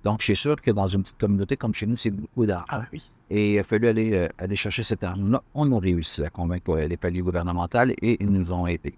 Donc, 0.05 0.19
je 0.19 0.25
suis 0.25 0.35
sûr 0.35 0.61
que 0.61 0.69
dans 0.69 0.85
une 0.85 1.01
petite 1.01 1.17
communauté 1.17 1.57
comme 1.57 1.73
chez 1.73 1.87
nous, 1.87 1.95
c'est 1.95 2.11
beaucoup 2.11 2.45
d'argent. 2.45 2.67
Ah, 2.69 2.85
oui. 2.93 3.09
Et 3.31 3.53
il 3.53 3.59
a 3.59 3.63
fallu 3.63 3.87
aller, 3.87 4.13
euh, 4.13 4.29
aller 4.37 4.55
chercher 4.55 4.83
cet 4.83 5.03
argent-là. 5.03 5.41
On 5.55 5.71
a 5.71 5.79
réussi 5.79 6.23
à 6.23 6.29
convaincre 6.29 6.69
euh, 6.77 6.87
les 6.87 6.95
paliers 6.95 7.21
gouvernementaux 7.21 7.89
et 8.03 8.23
ils 8.23 8.29
nous 8.29 8.53
ont 8.53 8.67
aidés. 8.67 8.93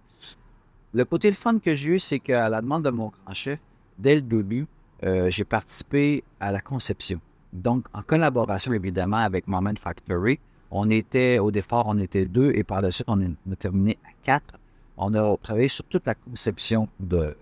Le 0.93 1.05
côté 1.05 1.29
le 1.29 1.35
fun 1.35 1.59
que 1.59 1.73
j'ai 1.75 1.91
eu, 1.91 1.99
c'est 1.99 2.19
qu'à 2.19 2.49
la 2.49 2.61
demande 2.61 2.83
de 2.83 2.89
mon 2.89 3.07
grand 3.07 3.33
chef, 3.33 3.57
dès 3.97 4.15
le 4.15 4.21
début, 4.21 4.67
euh, 5.03 5.29
j'ai 5.29 5.45
participé 5.45 6.25
à 6.41 6.51
la 6.51 6.59
conception. 6.59 7.21
Donc, 7.53 7.85
en 7.93 8.01
collaboration 8.01 8.73
évidemment 8.73 9.17
avec 9.29 9.47
Moment 9.47 9.71
Factory, 9.79 10.39
on 10.71 10.89
était, 10.89 11.39
au 11.39 11.51
départ, 11.51 11.85
on 11.87 11.97
était 11.99 12.25
deux 12.25 12.51
et 12.53 12.65
par 12.65 12.81
la 12.81 12.91
suite, 12.91 13.07
on 13.07 13.21
a 13.21 13.55
terminé 13.57 13.97
à 14.03 14.09
quatre. 14.23 14.59
On 14.97 15.13
a 15.13 15.37
travaillé 15.37 15.69
sur 15.69 15.85
toute 15.85 16.05
la 16.05 16.15
conception 16.15 16.89
de, 16.99 17.33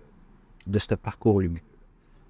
de 0.68 0.78
ce 0.78 0.94
parcours 0.94 1.40
lumineux. 1.40 1.62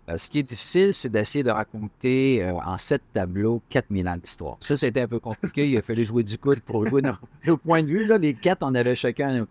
Euh, 0.09 0.19
ce 0.19 0.31
qui 0.31 0.39
est 0.39 0.45
difficile, 0.45 0.95
c'est 0.95 1.09
d'essayer 1.09 1.43
de 1.43 1.51
raconter 1.51 2.43
euh, 2.43 2.55
en 2.55 2.79
sept 2.79 3.03
tableaux 3.13 3.61
4000 3.71 4.09
ans 4.09 4.17
d'histoire. 4.17 4.57
Ça, 4.61 4.77
c'était 4.77 5.01
un 5.01 5.09
peu 5.09 5.19
compliqué. 5.19 5.69
Il 5.69 5.77
a 5.77 5.83
fallu 5.83 6.05
jouer 6.05 6.23
du 6.23 6.39
coude 6.39 6.61
pour 6.61 6.87
jouer 6.87 7.03
nos, 7.03 7.57
point 7.59 7.83
de 7.83 7.89
vue. 7.89 8.07
Là, 8.07 8.17
les 8.17 8.35
quatre, 8.35 8.63
on 8.63 8.75
avait 8.75 8.95
chacun 8.95 9.47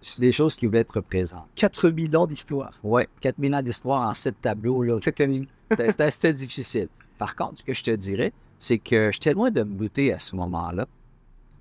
c'est 0.00 0.20
des 0.20 0.32
choses 0.32 0.56
qui 0.56 0.66
voulaient 0.66 0.80
être 0.80 1.00
présentes. 1.00 1.46
4000 1.56 2.16
ans 2.16 2.26
d'histoire. 2.26 2.72
Oui, 2.82 3.02
4000 3.20 3.54
ans 3.54 3.62
d'histoire 3.62 4.08
en 4.08 4.14
sept 4.14 4.40
tableaux. 4.40 4.82
Là. 4.82 4.98
C'était 5.00 6.32
difficile. 6.32 6.88
Par 7.18 7.36
contre, 7.36 7.58
ce 7.58 7.64
que 7.64 7.74
je 7.74 7.84
te 7.84 7.90
dirais, 7.90 8.32
c'est 8.58 8.78
que 8.78 9.10
j'étais 9.12 9.34
loin 9.34 9.50
de 9.50 9.62
me 9.62 9.74
douter 9.74 10.12
à 10.12 10.18
ce 10.18 10.34
moment-là. 10.36 10.86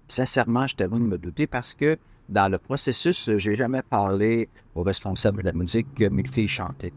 Sincèrement, 0.07 0.67
j'étais 0.67 0.87
loin 0.87 0.99
de 0.99 1.05
me 1.05 1.17
douter 1.17 1.47
parce 1.47 1.75
que 1.75 1.97
dans 2.29 2.49
le 2.49 2.57
processus, 2.57 3.29
j'ai 3.37 3.55
jamais 3.55 3.81
parlé 3.81 4.47
aux 4.75 4.83
responsables 4.83 5.39
de 5.39 5.47
la 5.47 5.53
musique 5.53 5.93
que 5.95 6.07
mes 6.07 6.25
filles 6.25 6.47
chantaient. 6.47 6.93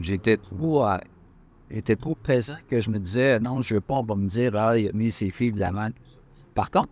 J'étais 0.00 0.36
trop, 0.36 0.86
euh, 0.86 0.98
j'étais 1.70 1.96
trop 1.96 2.14
présent 2.14 2.56
que 2.68 2.80
je 2.80 2.90
me 2.90 2.98
disais, 2.98 3.40
non, 3.40 3.60
je 3.62 3.74
veux 3.74 3.80
pas, 3.80 3.94
on 3.94 4.02
va 4.02 4.14
me 4.14 4.28
dire, 4.28 4.54
ah, 4.56 4.78
il 4.78 4.88
a 4.88 4.92
mis 4.92 5.10
ses 5.10 5.30
filles 5.30 5.52
de 5.52 5.60
la 5.60 5.72
main. 5.72 5.90
Par 6.54 6.70
contre, 6.70 6.90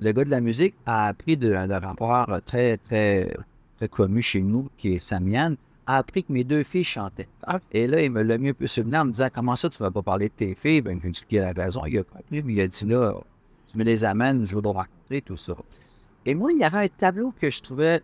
le 0.00 0.12
gars 0.12 0.24
de 0.24 0.30
la 0.30 0.40
musique 0.40 0.74
a 0.84 1.06
appris 1.06 1.36
de, 1.36 1.52
un 1.54 1.78
rapport 1.78 2.28
très, 2.44 2.76
très, 2.76 3.34
très 3.76 3.88
connu 3.88 4.22
chez 4.22 4.42
nous, 4.42 4.68
qui 4.76 4.94
est 4.94 4.98
Samian, 4.98 5.54
a 5.86 5.98
appris 5.98 6.24
que 6.24 6.32
mes 6.32 6.44
deux 6.44 6.64
filles 6.64 6.84
chantaient. 6.84 7.28
Ah. 7.44 7.60
Et 7.72 7.86
là, 7.86 8.02
il 8.02 8.10
me 8.10 8.22
l'a 8.22 8.38
mis 8.38 8.50
un 8.50 8.54
peu 8.54 8.66
souvenir 8.66 9.00
en 9.00 9.04
me 9.06 9.12
disant 9.12 9.28
Comment 9.32 9.56
ça, 9.56 9.68
tu 9.68 9.80
ne 9.82 9.86
vas 9.86 9.92
pas 9.92 10.02
parler 10.02 10.28
de 10.28 10.34
tes 10.34 10.54
filles 10.54 10.80
Ben, 10.80 10.98
je 10.98 11.02
lui 11.02 11.08
ai 11.10 11.12
dit 11.12 11.22
qu'il 11.28 11.38
a 11.38 11.52
raison? 11.52 11.86
Il 11.86 11.98
a 11.98 12.02
compris, 12.02 12.42
mais 12.42 12.52
il 12.54 12.60
a 12.60 12.66
dit 12.66 12.84
Là, 12.86 13.14
tu 13.70 13.78
me 13.78 13.84
les 13.84 14.04
amènes, 14.04 14.44
je 14.44 14.56
veux 14.56 14.62
te 14.62 14.68
raconter 14.68 15.22
tout 15.22 15.36
ça. 15.36 15.54
Et 16.24 16.34
moi, 16.34 16.52
il 16.52 16.58
y 16.58 16.64
avait 16.64 16.84
un 16.86 16.88
tableau 16.88 17.32
que 17.40 17.50
je 17.50 17.62
trouvais 17.62 18.02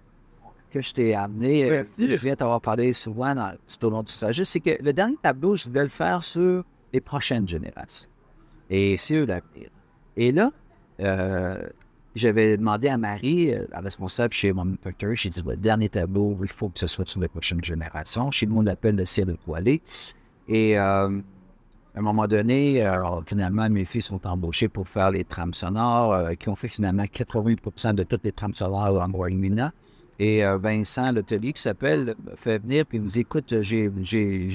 que 0.72 0.80
je 0.80 0.92
t'ai 0.92 1.14
amené. 1.14 1.64
Euh, 1.64 1.70
Merci. 1.70 2.11
Je 2.11 2.16
viens 2.16 2.35
t'avoir 2.35 2.61
parlé 2.61 2.92
souvent 2.92 3.35
dans, 3.35 3.54
tout 3.68 3.87
au 3.87 3.90
long 3.90 4.02
du 4.02 4.12
trajet. 4.12 4.44
C'est 4.44 4.61
que 4.61 4.82
le 4.82 4.92
dernier 4.92 5.16
tableau, 5.22 5.54
je 5.54 5.68
voulais 5.68 5.82
le 5.82 5.88
faire 5.88 6.24
sur 6.24 6.64
les 6.92 7.00
prochaines 7.00 7.46
générations. 7.46 8.08
Et 8.70 8.96
sur 8.96 9.26
l'avenir. 9.26 9.68
Et 10.16 10.32
là, 10.32 10.50
euh, 11.00 11.62
j'avais 12.14 12.56
demandé 12.56 12.88
à 12.88 12.96
Marie, 12.96 13.52
euh, 13.52 13.66
la 13.70 13.80
responsable 13.80 14.32
chez 14.32 14.52
Mom 14.52 14.76
Factory, 14.82 15.16
j'ai 15.16 15.28
dit, 15.28 15.42
le 15.46 15.56
dernier 15.56 15.88
tableau, 15.88 16.38
il 16.42 16.48
faut 16.48 16.68
que 16.68 16.78
ce 16.78 16.87
soit 16.87 17.06
sur 17.06 17.20
les 17.20 17.28
prochaines 17.28 17.62
générations. 17.62 18.30
Chez 18.30 18.46
nous, 18.46 18.58
on 18.58 18.62
l'appelle 18.62 18.96
le 18.96 19.04
ciel 19.04 19.30
étoilé. 19.30 19.82
Et 20.48 20.76
à 20.76 21.04
un 21.04 22.00
moment 22.00 22.26
donné, 22.26 22.85
finalement, 23.26 23.68
mes 23.70 23.85
filles 23.85 24.02
sont 24.02 24.26
embauchées 24.26 24.68
pour 24.68 24.88
faire 24.88 25.11
les 25.11 25.24
trames 25.24 25.54
sonores, 25.54 26.37
qui 26.38 26.48
ont 26.48 26.56
fait 26.56 26.68
finalement 26.68 27.04
80 27.06 27.92
de 27.92 28.02
toutes 28.02 28.24
les 28.24 28.32
trames 28.32 28.54
sonores 28.54 29.00
en 29.00 29.12
Royaume-Uni. 29.12 29.62
Et 30.24 30.44
euh, 30.44 30.56
Vincent 30.56 31.11
l'hôtelier 31.11 31.52
qui 31.52 31.61
s'appelle 31.61 32.14
fait 32.37 32.58
venir 32.58 32.87
puis 32.87 32.98
il 32.98 33.02
me 33.02 33.08
dit 33.08 33.20
Écoute, 33.20 33.61
j'ai 33.61 33.90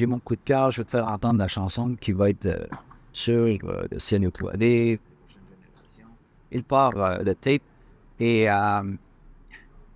mon 0.06 0.18
coup 0.18 0.38
de 0.38 0.42
cœur, 0.46 0.72
je 0.72 0.80
vais 0.80 0.86
te 0.86 0.92
faire 0.92 1.06
entendre 1.06 1.40
la 1.40 1.50
chanson 1.50 1.98
qui 2.00 2.14
va 2.14 2.30
être 2.30 2.46
euh, 2.46 2.66
sur 3.12 3.36
euh, 3.36 3.86
le 3.92 4.00
ciel 4.00 4.24
étoilé. 4.24 4.98
Il 6.54 6.64
part 6.64 6.94
le 7.22 7.34
tape 7.36 7.62
et 8.18 8.48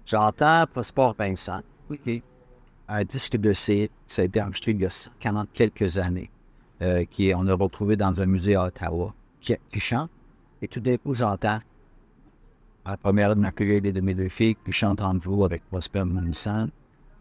j'entends 0.06 0.66
Passeport 0.74 1.16
Vincent. 1.18 1.62
Un 2.90 3.04
disque 3.06 3.38
de 3.38 3.54
C, 3.54 3.90
ça 4.08 4.24
a 4.24 4.26
été 4.26 4.42
enregistré 4.42 4.74
il 4.74 4.82
y 4.82 4.86
a 4.86 5.10
40 5.22 5.48
quelques 5.54 5.98
années, 5.98 6.30
qui 7.10 7.32
on 7.34 7.48
a 7.48 7.54
retrouvé 7.54 7.96
dans 7.96 8.22
un 8.22 8.26
musée 8.26 8.56
à 8.56 8.66
Ottawa. 8.66 9.14
qui, 9.40 9.56
qui 9.72 9.80
chante. 9.80 10.10
Et 10.62 10.68
tout 10.68 10.82
d'un 10.82 10.98
coup, 10.98 11.14
j'entends 11.14 11.60
la 12.86 12.98
première 12.98 13.36
de 13.36 13.42
ma 13.42 13.52
et 13.60 13.82
de 13.82 14.02
mes 14.02 14.16
deux 14.16 14.30
filles 14.30 14.56
qui 14.66 14.72
chantent 14.72 15.02
en 15.02 15.18
vous 15.18 15.44
avec 15.46 15.64
Prosper 15.70 16.04
Manson. 16.04 16.70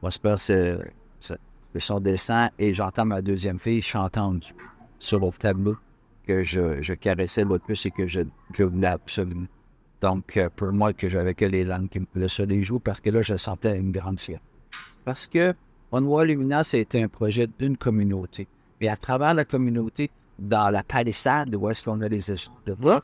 Prosper, 0.01 0.37
c'est 0.38 1.38
son 1.79 2.01
descend 2.01 2.51
et 2.59 2.75
j'entends 2.75 3.05
ma 3.05 3.23
deuxième 3.23 3.59
fille 3.59 3.83
chantant 3.83 4.35
sur 4.99 5.20
le 5.20 5.31
tableau 5.33 5.77
que 6.27 6.42
je, 6.42 6.83
je 6.83 6.94
caressais 6.94 7.44
le 7.44 7.59
plus 7.59 7.87
et 7.87 7.90
que 7.90 8.07
je, 8.07 8.23
je 8.53 8.64
voulais 8.64 8.88
absolument. 8.88 9.46
Donc, 10.01 10.37
euh, 10.37 10.49
pour 10.55 10.73
moi, 10.73 10.92
que 10.92 11.09
j'avais 11.09 11.35
que 11.35 11.44
les 11.44 11.64
langues 11.64 11.88
qui 11.88 12.01
me 12.01 12.07
plaisaient 12.07 12.29
sur 12.29 12.46
les 12.46 12.64
joues, 12.64 12.81
parce 12.81 13.01
que 13.01 13.11
là, 13.11 13.20
je 13.23 13.37
sentais 13.37 13.79
une 13.79 13.92
grande 13.92 14.18
fierté. 14.18 14.44
Parce 15.05 15.27
que 15.27 15.55
World 15.92 16.31
Lumina, 16.31 16.64
c'était 16.64 17.03
un 17.03 17.09
projet 17.09 17.49
d'une 17.59 17.77
communauté. 17.77 18.46
Et 18.81 18.88
à 18.88 18.96
travers 18.96 19.35
la 19.35 19.44
communauté, 19.44 20.11
dans 20.38 20.70
la 20.70 20.83
palissade 20.83 21.55
où 21.55 21.68
est-ce 21.68 21.85
qu'on 21.85 22.01
a 22.01 22.09
les 22.09 22.33
échanges 22.33 22.55
de 22.64 22.75
là, 22.83 23.03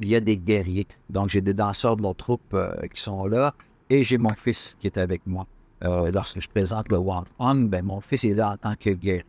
il 0.00 0.08
y 0.08 0.16
a 0.16 0.20
des 0.20 0.36
guerriers. 0.36 0.86
Donc, 1.10 1.28
j'ai 1.28 1.40
des 1.40 1.54
danseurs 1.54 1.96
de 1.96 2.02
nos 2.02 2.14
troupes 2.14 2.54
euh, 2.54 2.74
qui 2.92 3.00
sont 3.00 3.26
là 3.26 3.54
et 3.90 4.04
j'ai 4.04 4.18
mon 4.18 4.34
fils 4.34 4.76
qui 4.80 4.86
est 4.86 4.98
avec 4.98 5.26
moi. 5.26 5.46
Euh, 5.84 6.10
lorsque 6.12 6.40
je 6.40 6.48
présente 6.48 6.88
le 6.88 6.96
One 6.96 7.24
On, 7.38 7.54
ben, 7.54 7.84
mon 7.84 8.00
fils 8.00 8.24
est 8.24 8.34
là 8.34 8.52
en 8.52 8.56
tant 8.56 8.74
que 8.74 8.90
guerrier. 8.90 9.24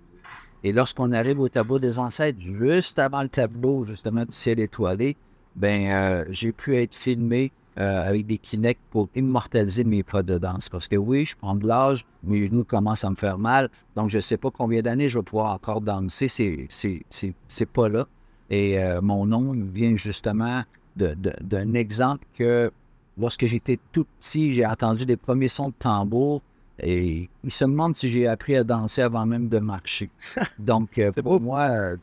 Et 0.63 0.71
lorsqu'on 0.71 1.11
arrive 1.11 1.39
au 1.39 1.49
tableau 1.49 1.77
des 1.77 1.99
ancêtres, 1.99 2.39
juste 2.41 2.97
avant 2.97 3.21
le 3.21 3.29
tableau, 3.29 3.83
justement, 3.83 4.25
du 4.25 4.31
ciel 4.31 4.59
étoilé, 4.59 5.15
ben, 5.55 5.87
euh, 5.87 6.25
j'ai 6.29 6.51
pu 6.51 6.75
être 6.77 6.95
filmé 6.95 7.51
avec 7.77 8.25
des 8.25 8.37
Kinect 8.37 8.79
pour 8.89 9.09
immortaliser 9.15 9.83
mes 9.83 10.01
pas 10.01 10.23
de 10.23 10.37
danse. 10.37 10.69
Parce 10.69 10.87
que 10.87 10.95
oui, 10.95 11.25
je 11.25 11.35
prends 11.35 11.55
de 11.55 11.67
l'âge, 11.67 12.05
mes 12.23 12.47
genoux 12.47 12.63
commencent 12.63 13.03
à 13.03 13.09
me 13.09 13.15
faire 13.15 13.37
mal. 13.37 13.69
Donc, 13.97 14.09
je 14.09 14.15
ne 14.15 14.21
sais 14.21 14.37
pas 14.37 14.49
combien 14.49 14.81
d'années 14.81 15.09
je 15.09 15.19
vais 15.19 15.23
pouvoir 15.23 15.51
encore 15.51 15.81
danser. 15.81 16.29
C'est 16.29 17.65
pas 17.73 17.89
là. 17.89 18.07
Et 18.49 18.79
euh, 18.79 19.01
mon 19.01 19.25
nom 19.25 19.51
vient 19.53 19.95
justement 19.95 20.63
d'un 20.95 21.73
exemple 21.73 22.25
que 22.33 22.71
lorsque 23.17 23.45
j'étais 23.45 23.79
tout 23.91 24.05
petit, 24.19 24.53
j'ai 24.53 24.65
entendu 24.65 25.05
les 25.05 25.17
premiers 25.17 25.47
sons 25.47 25.69
de 25.69 25.73
tambour 25.77 26.41
et 26.79 27.29
il 27.43 27.51
se 27.51 27.65
demande 27.65 27.95
si 27.95 28.09
j'ai 28.09 28.27
appris 28.27 28.55
à 28.55 28.63
danser 28.63 29.01
avant 29.01 29.25
même 29.25 29.47
de 29.47 29.59
marcher. 29.59 30.09
Donc, 30.59 30.97
euh, 30.97 31.11
pour 31.11 31.39
moi, 31.41 31.61
euh, 31.69 31.97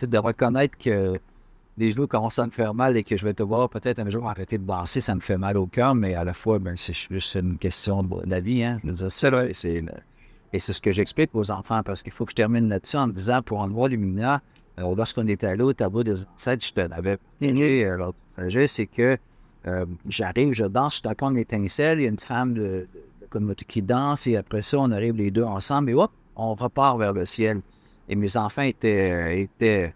de 0.00 0.18
reconnaître 0.18 0.76
que 0.78 1.18
les 1.78 1.90
genoux 1.90 2.06
commencent 2.06 2.38
à 2.38 2.46
me 2.46 2.50
faire 2.50 2.72
mal 2.72 2.96
et 2.96 3.04
que 3.04 3.16
je 3.16 3.24
vais 3.24 3.34
te 3.34 3.42
voir 3.42 3.68
peut-être 3.68 3.98
un 3.98 4.08
jour 4.08 4.26
arrêter 4.28 4.56
de 4.56 4.64
danser, 4.64 5.02
ça 5.02 5.14
me 5.14 5.20
fait 5.20 5.36
mal 5.36 5.58
au 5.58 5.66
cœur, 5.66 5.94
mais 5.94 6.14
à 6.14 6.24
la 6.24 6.32
fois, 6.32 6.58
ben, 6.58 6.74
c'est 6.76 6.94
juste 6.94 7.34
une 7.34 7.58
question 7.58 8.02
de 8.02 8.22
la 8.26 8.40
vie. 8.40 8.64
Hein? 8.64 8.78
c'est 9.08 9.30
vrai. 9.30 9.52
Et 10.52 10.58
c'est 10.58 10.72
ce 10.72 10.80
que 10.80 10.92
j'explique 10.92 11.34
aux 11.34 11.50
enfants 11.50 11.82
parce 11.82 12.02
qu'il 12.02 12.12
faut 12.12 12.24
que 12.24 12.30
je 12.30 12.36
termine 12.36 12.68
là-dessus 12.68 12.96
en 12.96 13.08
me 13.08 13.12
disant 13.12 13.42
pour 13.42 13.58
en 13.58 13.68
voir 13.68 13.88
Lumina, 13.88 14.40
alors, 14.76 14.94
lorsqu'on 14.94 15.26
était 15.28 15.46
allé 15.46 15.62
au 15.62 15.72
tableau 15.72 16.02
des 16.02 16.22
ancêtres, 16.26 16.66
je 16.66 16.72
te 16.72 16.80
l'avais 16.82 17.18
parlé 17.40 17.84
euh, 17.84 17.96
l'autre 17.96 18.18
projet, 18.36 18.66
c'est 18.66 18.86
que 18.86 19.16
euh, 19.66 19.86
j'arrive, 20.06 20.52
je 20.52 20.64
danse, 20.64 21.00
je 21.02 21.24
un 21.24 21.34
étincelle, 21.36 22.00
il 22.00 22.02
y 22.02 22.06
a 22.06 22.10
une 22.10 22.18
femme 22.18 22.52
de, 22.54 22.86
communauté 23.30 23.64
qui 23.64 23.82
danse, 23.82 24.26
et 24.26 24.36
après 24.36 24.62
ça, 24.62 24.78
on 24.78 24.90
arrive 24.90 25.16
les 25.16 25.30
deux 25.30 25.44
ensemble, 25.44 25.90
et 25.90 25.94
hop, 25.94 26.10
on 26.36 26.54
repart 26.54 26.98
vers 26.98 27.14
le 27.14 27.24
ciel. 27.24 27.62
Et 28.08 28.14
mes 28.14 28.36
enfants 28.36 28.62
étaient, 28.62 29.10
euh, 29.10 29.40
étaient 29.40 29.94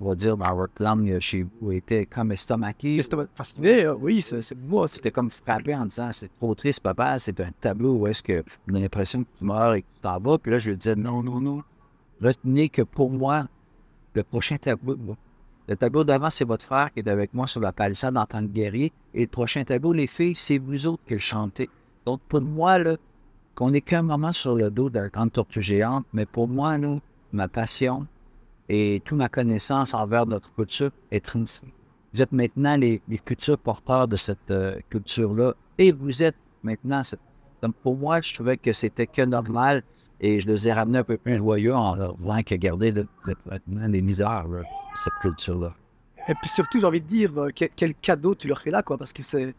on 0.00 0.08
va 0.08 0.14
dire, 0.14 0.36
dans 0.36 0.54
votre 0.54 0.82
langue 0.82 1.18
chez 1.20 1.46
vous, 1.60 1.72
étaient 1.72 2.06
comme 2.06 2.32
estomaqués. 2.32 3.00
Fascinés, 3.34 3.88
oui, 4.00 4.20
c'est 4.22 4.54
moi. 4.58 4.88
C'était 4.88 5.10
comme 5.10 5.30
frappé 5.30 5.74
en 5.74 5.86
disant, 5.86 6.10
c'est 6.12 6.30
trop 6.38 6.54
triste, 6.54 6.80
papa, 6.80 7.18
c'est 7.18 7.38
un 7.40 7.50
tableau 7.60 7.94
où 7.94 8.06
est-ce 8.06 8.22
que 8.22 8.42
on 8.70 8.74
a 8.74 8.80
l'impression 8.80 9.24
que 9.24 9.28
tu 9.38 9.44
meurs 9.44 9.74
et 9.74 9.82
que 9.82 9.88
tu 9.94 10.00
t'en 10.00 10.18
vas. 10.18 10.38
Puis 10.38 10.52
là, 10.52 10.58
je 10.58 10.70
lui 10.70 10.76
disais, 10.76 10.96
non, 10.96 11.22
non, 11.22 11.40
non. 11.40 11.62
Retenez 12.20 12.68
que 12.68 12.82
pour 12.82 13.10
moi, 13.10 13.46
le 14.16 14.24
prochain 14.24 14.56
tableau. 14.56 14.96
Le 15.68 15.76
tableau 15.76 16.04
d'avant, 16.04 16.30
c'est 16.30 16.44
votre 16.44 16.64
frère 16.64 16.92
qui 16.92 17.00
est 17.00 17.08
avec 17.08 17.34
moi 17.34 17.46
sur 17.46 17.60
la 17.60 17.72
palissade 17.72 18.16
en 18.16 18.24
tant 18.24 18.40
que 18.40 18.52
guerrier. 18.52 18.92
Et 19.14 19.22
le 19.22 19.26
prochain 19.26 19.62
tableau, 19.64 19.92
les 19.92 20.06
filles, 20.06 20.36
c'est 20.36 20.58
vous 20.58 20.86
autres 20.86 21.02
qui 21.06 21.14
le 21.14 21.20
chantez. 21.20 21.68
Donc, 22.06 22.20
pour 22.28 22.40
moi, 22.40 22.78
là, 22.78 22.96
qu'on 23.54 23.70
n'est 23.70 23.80
qu'un 23.80 24.02
moment 24.02 24.32
sur 24.32 24.54
le 24.54 24.70
dos 24.70 24.90
d'un 24.90 25.08
grande 25.08 25.32
tortue 25.32 25.62
géante, 25.62 26.06
mais 26.12 26.24
pour 26.24 26.48
moi, 26.48 26.78
là, 26.78 26.98
ma 27.32 27.48
passion 27.48 28.06
et 28.68 29.02
toute 29.04 29.18
ma 29.18 29.28
connaissance 29.28 29.92
envers 29.92 30.26
notre 30.26 30.52
culture 30.54 30.90
est 31.10 31.34
ici. 31.34 31.66
Vous 32.14 32.22
êtes 32.22 32.32
maintenant 32.32 32.76
les, 32.76 33.02
futurs 33.26 33.58
porteurs 33.58 34.08
de 34.08 34.16
cette 34.16 34.50
euh, 34.50 34.78
culture-là 34.88 35.52
et 35.78 35.92
vous 35.92 36.22
êtes 36.22 36.36
maintenant. 36.62 37.02
Donc, 37.60 37.74
pour 37.82 37.96
moi, 37.96 38.20
je 38.20 38.32
trouvais 38.34 38.56
que 38.56 38.72
c'était 38.72 39.06
que 39.06 39.22
normal 39.22 39.82
et 40.20 40.40
je 40.40 40.46
les 40.46 40.68
ai 40.68 40.72
ramenés 40.72 40.98
un 40.98 41.04
peu 41.04 41.16
plus 41.16 41.36
joyeux 41.36 41.74
en 41.74 41.94
leur 41.94 42.14
disant 42.16 42.42
que 42.42 42.54
garder 42.54 42.92
le, 42.92 43.06
les 43.88 44.02
misères, 44.02 44.46
cette 44.94 45.12
culture-là. 45.20 45.74
Et 46.28 46.34
puis 46.34 46.50
surtout, 46.50 46.80
j'ai 46.80 46.86
envie 46.86 47.00
de 47.00 47.06
dire, 47.06 47.38
euh, 47.38 47.50
quel, 47.54 47.94
cadeau 47.94 48.34
tu 48.34 48.48
leur 48.48 48.60
fais 48.60 48.70
là, 48.70 48.82
quoi, 48.82 48.98
parce 48.98 49.12
que 49.12 49.22
c'est, 49.22 49.54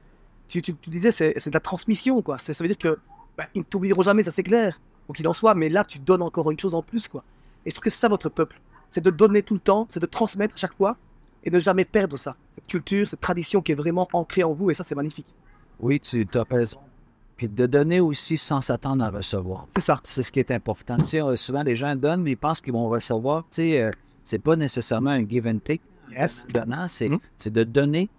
tu, 0.47 0.61
tu, 0.61 0.73
disais, 0.87 1.11
c'est, 1.11 1.33
de 1.33 1.53
la 1.53 1.59
transmission, 1.59 2.21
quoi. 2.21 2.37
Ça 2.37 2.51
veut 2.59 2.67
dire 2.67 2.77
que 2.77 2.99
bah, 3.37 3.45
ils 3.55 3.59
ne 3.59 3.63
t'oublieront 3.63 4.01
jamais, 4.01 4.23
ça 4.23 4.31
c'est 4.31 4.43
clair, 4.43 4.79
ou 5.07 5.13
qu'il 5.13 5.27
en 5.27 5.33
soit, 5.33 5.55
mais 5.55 5.69
là, 5.69 5.85
tu 5.85 5.99
donnes 5.99 6.21
encore 6.21 6.51
une 6.51 6.59
chose 6.59 6.73
en 6.73 6.81
plus, 6.81 7.07
quoi. 7.07 7.23
Et 7.65 7.69
je 7.69 7.75
trouve 7.75 7.83
que 7.83 7.89
c'est 7.89 7.99
ça 7.99 8.09
votre 8.09 8.29
peuple, 8.29 8.59
c'est 8.89 9.03
de 9.03 9.11
donner 9.11 9.43
tout 9.43 9.53
le 9.53 9.59
temps, 9.59 9.85
c'est 9.89 10.01
de 10.01 10.05
transmettre 10.05 10.55
à 10.55 10.57
chaque 10.57 10.75
fois, 10.75 10.97
et 11.43 11.49
de 11.49 11.59
jamais 11.59 11.85
perdre 11.85 12.17
ça, 12.17 12.35
cette 12.55 12.67
culture, 12.67 13.07
cette 13.07 13.21
tradition 13.21 13.61
qui 13.61 13.71
est 13.71 13.75
vraiment 13.75 14.07
ancrée 14.11 14.43
en 14.43 14.53
vous, 14.53 14.69
et 14.69 14.73
ça 14.73 14.83
c'est 14.83 14.95
magnifique. 14.95 15.27
Oui, 15.79 15.99
tu 15.99 16.27
as 16.33 16.43
raison. 16.49 16.79
Puis 17.37 17.47
de 17.47 17.67
donner 17.67 17.99
aussi 17.99 18.35
sans 18.35 18.61
s'attendre 18.61 19.03
à 19.03 19.09
recevoir. 19.11 19.67
C'est 19.69 19.81
ça. 19.81 19.99
C'est 20.03 20.23
ce 20.23 20.31
qui 20.31 20.39
est 20.39 20.51
important. 20.51 20.97
Tu 20.97 21.05
sais, 21.05 21.21
euh, 21.21 21.35
souvent, 21.35 21.63
les 21.63 21.75
gens 21.75 21.95
donnent, 21.95 22.23
mais 22.23 22.31
ils 22.31 22.37
pensent 22.37 22.61
qu'ils 22.61 22.73
vont 22.73 22.89
recevoir. 22.89 23.43
Tu 23.51 23.55
sais, 23.57 23.81
euh, 23.81 23.91
c'est 24.23 24.39
pas 24.39 24.55
nécessairement 24.55 25.11
un 25.11 25.27
give 25.27 25.47
and 25.47 25.59
take. 25.63 25.81
Yes. 26.11 26.47
Donnant, 26.51 26.87
c'est 26.87 27.09
mm-hmm. 27.09 27.49
de 27.51 27.63
donner 27.63 28.09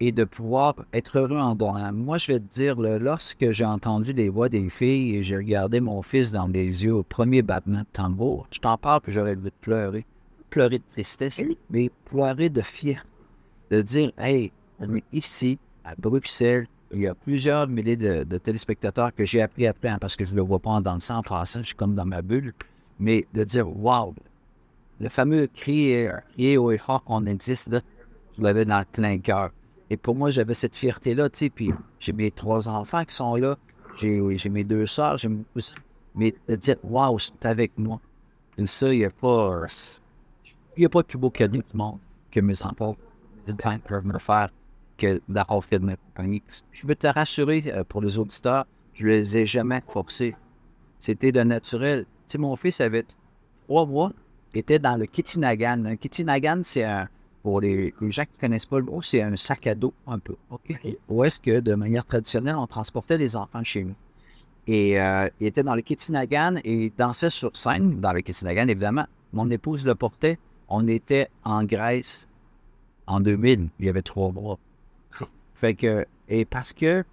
et 0.00 0.12
de 0.12 0.24
pouvoir 0.24 0.74
être 0.92 1.18
heureux 1.18 1.38
en 1.38 1.54
donnant. 1.54 1.92
Moi, 1.92 2.18
je 2.18 2.32
vais 2.32 2.40
te 2.40 2.44
dire, 2.44 2.76
lorsque 2.78 3.50
j'ai 3.50 3.64
entendu 3.64 4.12
les 4.12 4.28
voix 4.28 4.48
des 4.48 4.68
filles 4.70 5.16
et 5.16 5.22
j'ai 5.22 5.36
regardé 5.36 5.80
mon 5.80 6.02
fils 6.02 6.30
dans 6.30 6.46
les 6.46 6.84
yeux 6.84 6.94
au 6.94 7.02
premier 7.02 7.42
battement 7.42 7.80
de 7.80 7.86
tambour, 7.92 8.46
je 8.52 8.60
t'en 8.60 8.78
parle 8.78 9.00
que 9.00 9.10
j'aurais 9.10 9.34
voulu 9.34 9.50
pleurer. 9.60 10.06
Pleurer 10.50 10.78
de 10.78 10.84
tristesse, 10.88 11.42
mais 11.68 11.90
pleurer 12.04 12.48
de 12.48 12.62
fierté. 12.62 13.06
De 13.70 13.82
dire, 13.82 14.12
hey, 14.16 14.50
on 14.80 14.94
est 14.94 15.04
ici, 15.12 15.58
à 15.84 15.94
Bruxelles, 15.98 16.66
il 16.92 17.00
y 17.00 17.06
a 17.06 17.14
plusieurs 17.14 17.68
milliers 17.68 17.96
de, 17.96 18.38
téléspectateurs 18.38 19.14
que 19.14 19.24
j'ai 19.24 19.42
appris 19.42 19.66
à 19.66 19.74
plein 19.74 19.98
parce 19.98 20.16
que 20.16 20.24
je 20.24 20.32
ne 20.32 20.36
le 20.36 20.42
vois 20.42 20.58
pas 20.58 20.70
en 20.70 20.80
dansant, 20.80 21.18
en 21.18 21.22
français, 21.22 21.60
je 21.60 21.66
suis 21.66 21.74
comme 21.74 21.94
dans 21.94 22.04
ma 22.04 22.22
bulle. 22.22 22.54
Mais 23.00 23.26
de 23.32 23.44
dire, 23.44 23.68
wow, 23.68 24.14
le 25.00 25.08
fameux 25.08 25.46
cri, 25.46 26.08
crier 26.32 26.56
au 26.56 26.70
effort 26.72 27.04
qu'on 27.04 27.26
existe, 27.26 27.68
là, 27.68 27.80
je 28.36 28.42
l'avais 28.42 28.64
dans 28.64 28.78
le 28.78 28.84
plein 28.84 29.18
cœur. 29.18 29.50
Et 29.90 29.96
pour 29.96 30.14
moi, 30.14 30.30
j'avais 30.30 30.54
cette 30.54 30.74
fierté-là, 30.74 31.30
tu 31.30 31.38
sais, 31.38 31.50
puis 31.50 31.72
j'ai 32.00 32.12
mes 32.12 32.30
trois 32.30 32.68
enfants 32.68 33.04
qui 33.04 33.14
sont 33.14 33.34
là, 33.36 33.56
j'ai 33.94 34.48
mes 34.50 34.64
deux 34.64 34.86
sœurs, 34.86 35.18
j'ai 35.18 35.30
mais 36.14 36.34
de 36.48 36.56
dire, 36.56 36.76
wow, 36.82 37.18
c'est 37.18 37.46
avec 37.46 37.78
moi. 37.78 38.00
Et 38.56 38.66
ça, 38.66 38.92
il 38.92 38.98
n'y 38.98 39.04
a 39.04 39.10
pas, 39.10 39.62
a 39.64 40.88
pas 40.88 41.02
de 41.02 41.06
plus 41.06 41.18
beau 41.18 41.30
cadeau 41.30 41.58
du 41.58 41.76
monde 41.76 41.98
que 42.32 42.40
mes 42.40 42.60
enfants 42.64 42.96
peuvent 43.86 44.06
me 44.06 44.18
faire 44.18 44.50
que 44.98 45.22
d'avoir 45.28 45.64
fait 45.64 45.78
de 45.78 45.84
ma 45.86 45.96
compagnie. 45.96 46.42
Je 46.72 46.86
veux 46.86 46.96
te 46.96 47.06
rassurer 47.06 47.64
euh, 47.68 47.84
pour 47.84 48.02
les 48.02 48.18
auditeurs, 48.18 48.66
je 48.94 49.06
ne 49.06 49.12
les 49.12 49.38
ai 49.38 49.46
jamais 49.46 49.82
forcés. 49.88 50.36
C'était 50.98 51.32
de 51.32 51.40
naturel. 51.42 52.04
Tu 52.26 52.32
sais, 52.32 52.38
mon 52.38 52.56
fils 52.56 52.80
avait 52.80 53.06
trois 53.66 53.86
mois, 53.86 54.12
était 54.54 54.78
dans 54.78 54.96
le 54.96 55.06
Kitinagan. 55.06 55.84
Un 55.84 55.96
Kitinagan, 55.96 56.60
c'est 56.64 56.84
un, 56.84 57.08
pour 57.42 57.60
les, 57.60 57.94
gens 58.00 58.24
qui 58.24 58.32
ne 58.36 58.40
connaissent 58.40 58.66
pas 58.66 58.78
le 58.78 58.84
mot, 58.84 59.00
c'est 59.00 59.22
un 59.22 59.36
sac 59.36 59.66
à 59.66 59.74
dos 59.74 59.94
un 60.06 60.18
peu. 60.18 60.36
Où 61.08 61.24
est-ce 61.24 61.40
que, 61.40 61.60
de 61.60 61.74
manière 61.74 62.04
traditionnelle, 62.04 62.56
on 62.56 62.66
transportait 62.66 63.18
les 63.18 63.36
enfants 63.36 63.64
chez 63.64 63.84
nous. 63.84 63.94
Et 64.66 65.00
euh, 65.00 65.28
il 65.40 65.46
était 65.46 65.62
dans 65.62 65.74
le 65.74 65.80
Kitinagan 65.80 66.56
et 66.62 66.86
il 66.86 66.92
dansait 66.94 67.30
sur 67.30 67.56
scène, 67.56 68.00
dans 68.00 68.12
le 68.12 68.20
Kitinagan, 68.20 68.68
évidemment. 68.68 69.06
Mon 69.32 69.50
épouse 69.50 69.86
le 69.86 69.94
portait. 69.94 70.38
On 70.68 70.86
était 70.88 71.28
en 71.44 71.64
Grèce 71.64 72.28
en 73.06 73.20
2000. 73.20 73.68
Il 73.78 73.86
y 73.86 73.88
avait 73.88 74.02
trois 74.02 74.30
mois. 74.30 74.58
Fait 75.58 75.74
que, 75.74 76.06
et 76.28 76.44
parce 76.44 76.72
que 76.72 77.04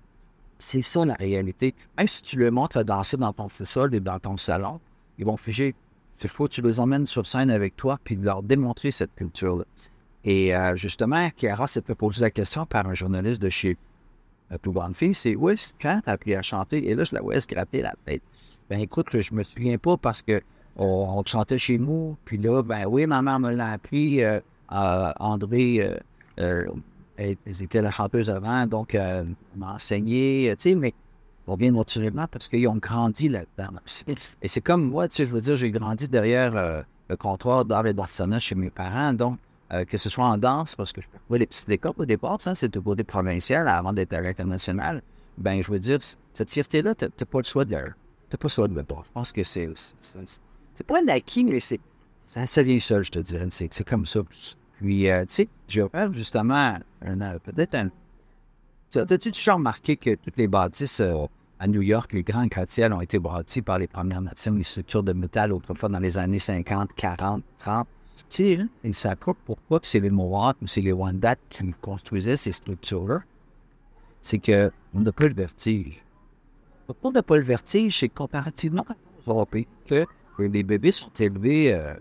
c'est 0.59 0.83
ça 0.83 1.03
la 1.03 1.15
réalité. 1.15 1.73
Même 1.97 2.07
si 2.07 2.21
tu 2.21 2.37
le 2.37 2.51
montres 2.51 2.77
à 2.77 2.83
danser 2.83 3.17
dans 3.17 3.33
ton 3.33 3.49
sous-sol 3.49 3.95
et 3.95 3.99
dans 3.99 4.19
ton 4.19 4.37
salon, 4.37 4.79
ils 5.17 5.25
vont 5.25 5.35
figer. 5.35 5.73
C'est 6.11 6.27
faux, 6.27 6.47
tu 6.47 6.61
les 6.61 6.79
emmènes 6.79 7.07
sur 7.07 7.25
scène 7.25 7.49
avec 7.49 7.75
toi 7.75 7.99
puis 8.03 8.15
leur 8.15 8.43
démontrer 8.43 8.91
cette 8.91 9.15
culture-là. 9.15 9.65
Et 10.25 10.55
euh, 10.55 10.75
justement, 10.75 11.27
Chiara 11.35 11.67
s'est 11.67 11.81
fait 11.81 11.95
poser 11.95 12.21
la 12.21 12.29
question 12.29 12.67
par 12.67 12.87
un 12.87 12.93
journaliste 12.93 13.41
de 13.41 13.49
chez 13.49 13.77
La 14.51 14.59
plus 14.59 14.71
grande 14.71 14.95
fille, 14.95 15.15
c'est 15.15 15.35
où 15.35 15.49
est-ce 15.49 15.73
quand 15.81 16.01
t'as 16.05 16.11
appris 16.11 16.35
à 16.35 16.43
chanter? 16.43 16.87
Et 16.87 16.93
là, 16.93 17.03
je 17.03 17.15
la 17.15 17.21
voyais 17.21 17.41
se 17.41 17.47
gratter 17.47 17.81
la 17.81 17.95
tête. 18.05 18.21
Ben 18.69 18.79
écoute, 18.79 19.07
je 19.19 19.33
me 19.33 19.43
souviens 19.43 19.79
pas 19.79 19.97
parce 19.97 20.21
que 20.21 20.39
on, 20.77 21.23
chantait 21.25 21.57
chez 21.57 21.79
nous, 21.79 22.15
puis 22.25 22.37
là, 22.37 22.61
ben 22.61 22.85
oui, 22.85 23.07
ma 23.07 23.23
mère 23.23 23.39
me 23.39 23.51
l'a 23.51 23.71
appris, 23.71 24.23
euh, 24.23 24.39
André, 24.69 25.97
euh, 26.39 26.67
elles 27.17 27.37
étaient 27.61 27.81
la 27.81 27.91
chanteuse 27.91 28.29
avant, 28.29 28.67
donc 28.67 28.95
euh, 28.95 29.23
m'a 29.55 29.73
enseigné, 29.73 30.53
tu 30.57 30.69
sais, 30.69 30.75
mais 30.75 30.93
ça 31.35 31.55
vient 31.55 31.71
naturellement 31.71 32.27
parce 32.29 32.49
qu'ils 32.49 32.67
ont 32.67 32.75
grandi 32.75 33.29
là-dedans. 33.29 33.79
Et 34.41 34.47
c'est 34.47 34.61
comme 34.61 34.89
moi, 34.89 35.07
tu 35.07 35.17
sais, 35.17 35.25
je 35.25 35.31
veux 35.31 35.41
dire, 35.41 35.55
j'ai 35.55 35.71
grandi 35.71 36.07
derrière 36.07 36.55
euh, 36.55 36.81
le 37.09 37.15
comptoir 37.15 37.65
d'art 37.65 37.85
et 37.85 37.93
d'artisanat 37.93 38.39
chez 38.39 38.55
mes 38.55 38.69
parents, 38.69 39.13
donc 39.13 39.37
euh, 39.73 39.85
que 39.85 39.97
ce 39.97 40.09
soit 40.09 40.25
en 40.25 40.37
danse, 40.37 40.75
parce 40.75 40.91
que 40.91 41.01
je 41.01 41.07
trouvais 41.25 41.39
les 41.39 41.47
petites 41.47 41.69
écoles 41.69 41.93
au 41.97 42.05
départ, 42.05 42.41
ça, 42.41 42.55
c'était 42.55 42.77
au 42.77 42.81
côté 42.81 43.03
provincial 43.03 43.67
avant 43.67 43.93
d'être 43.93 44.13
à 44.13 44.21
l'international. 44.21 45.01
Ben, 45.37 45.61
je 45.61 45.71
veux 45.71 45.79
dire, 45.79 45.99
cette 46.33 46.49
fierté-là, 46.49 46.95
tu 46.95 47.05
n'as 47.05 47.25
pas 47.25 47.39
le 47.39 47.43
choix 47.43 47.65
de 47.65 47.75
T'as 48.29 48.37
pas 48.37 48.45
le 48.45 48.49
choix 48.49 48.67
de 48.67 48.75
Je 48.77 49.11
pense 49.13 49.31
que 49.31 49.43
c'est. 49.43 49.69
C'est 50.73 50.87
pas 50.87 50.99
un 50.99 51.07
acquis, 51.07 51.43
mais 51.43 51.59
c'est. 51.59 51.79
Ça, 52.21 52.47
ça 52.47 52.63
vient 52.63 52.79
seul, 52.79 53.03
je 53.03 53.11
te 53.11 53.19
dirais. 53.19 53.47
C'est 53.49 53.87
comme 53.87 54.05
ça. 54.05 54.21
Puis, 54.85 55.09
euh, 55.09 55.25
tu 55.25 55.33
sais, 55.33 55.47
je 55.67 55.81
vais 55.81 55.89
faire 55.89 56.13
justement 56.13 56.77
un, 57.01 57.39
peut-être 57.39 57.73
un. 57.73 57.89
As-tu 58.93 59.31
déjà 59.31 59.55
remarqué 59.55 59.97
que 59.97 60.13
toutes 60.13 60.37
les 60.37 60.47
bâtisses 60.47 60.99
euh, 60.99 61.25
à 61.57 61.67
New 61.67 61.81
York, 61.81 62.13
les 62.13 62.21
grands 62.21 62.45
gratte-ciels 62.45 62.93
ont 62.93 63.01
été 63.01 63.17
bâtis 63.17 63.63
par 63.63 63.79
les 63.79 63.87
Premières 63.87 64.21
Nations, 64.21 64.53
les 64.53 64.63
structures 64.63 65.01
de 65.01 65.11
métal 65.11 65.51
autrefois 65.53 65.89
dans 65.89 65.97
les 65.97 66.19
années 66.19 66.37
50, 66.37 66.93
40, 66.95 67.43
30. 67.57 67.87
Tu 68.29 68.57
sais, 68.57 68.59
ils 68.83 68.93
savent 68.93 69.15
pas 69.15 69.33
pourquoi 69.43 69.79
c'est 69.81 69.99
les 69.99 70.11
Mohawks 70.11 70.57
ou 70.61 70.67
c'est 70.67 70.81
les 70.81 70.93
Wendat 70.93 71.37
qui 71.49 71.63
construisaient 71.81 72.37
ces 72.37 72.51
structures-là? 72.51 73.21
C'est 74.21 74.37
qu'on 74.37 74.99
n'a 74.99 75.11
pas 75.11 75.27
le 75.27 75.33
vertige. 75.33 76.03
Pourquoi 76.85 77.09
on 77.09 77.13
n'a 77.13 77.23
pas 77.23 77.37
le 77.37 77.43
vertige, 77.43 78.01
c'est 78.01 78.09
comparativement 78.09 78.85
Européens 79.25 79.63
que 79.87 80.05
les 80.37 80.61
bébés 80.61 80.91
sont 80.91 81.09
élevés 81.19 81.73
euh, 81.73 81.95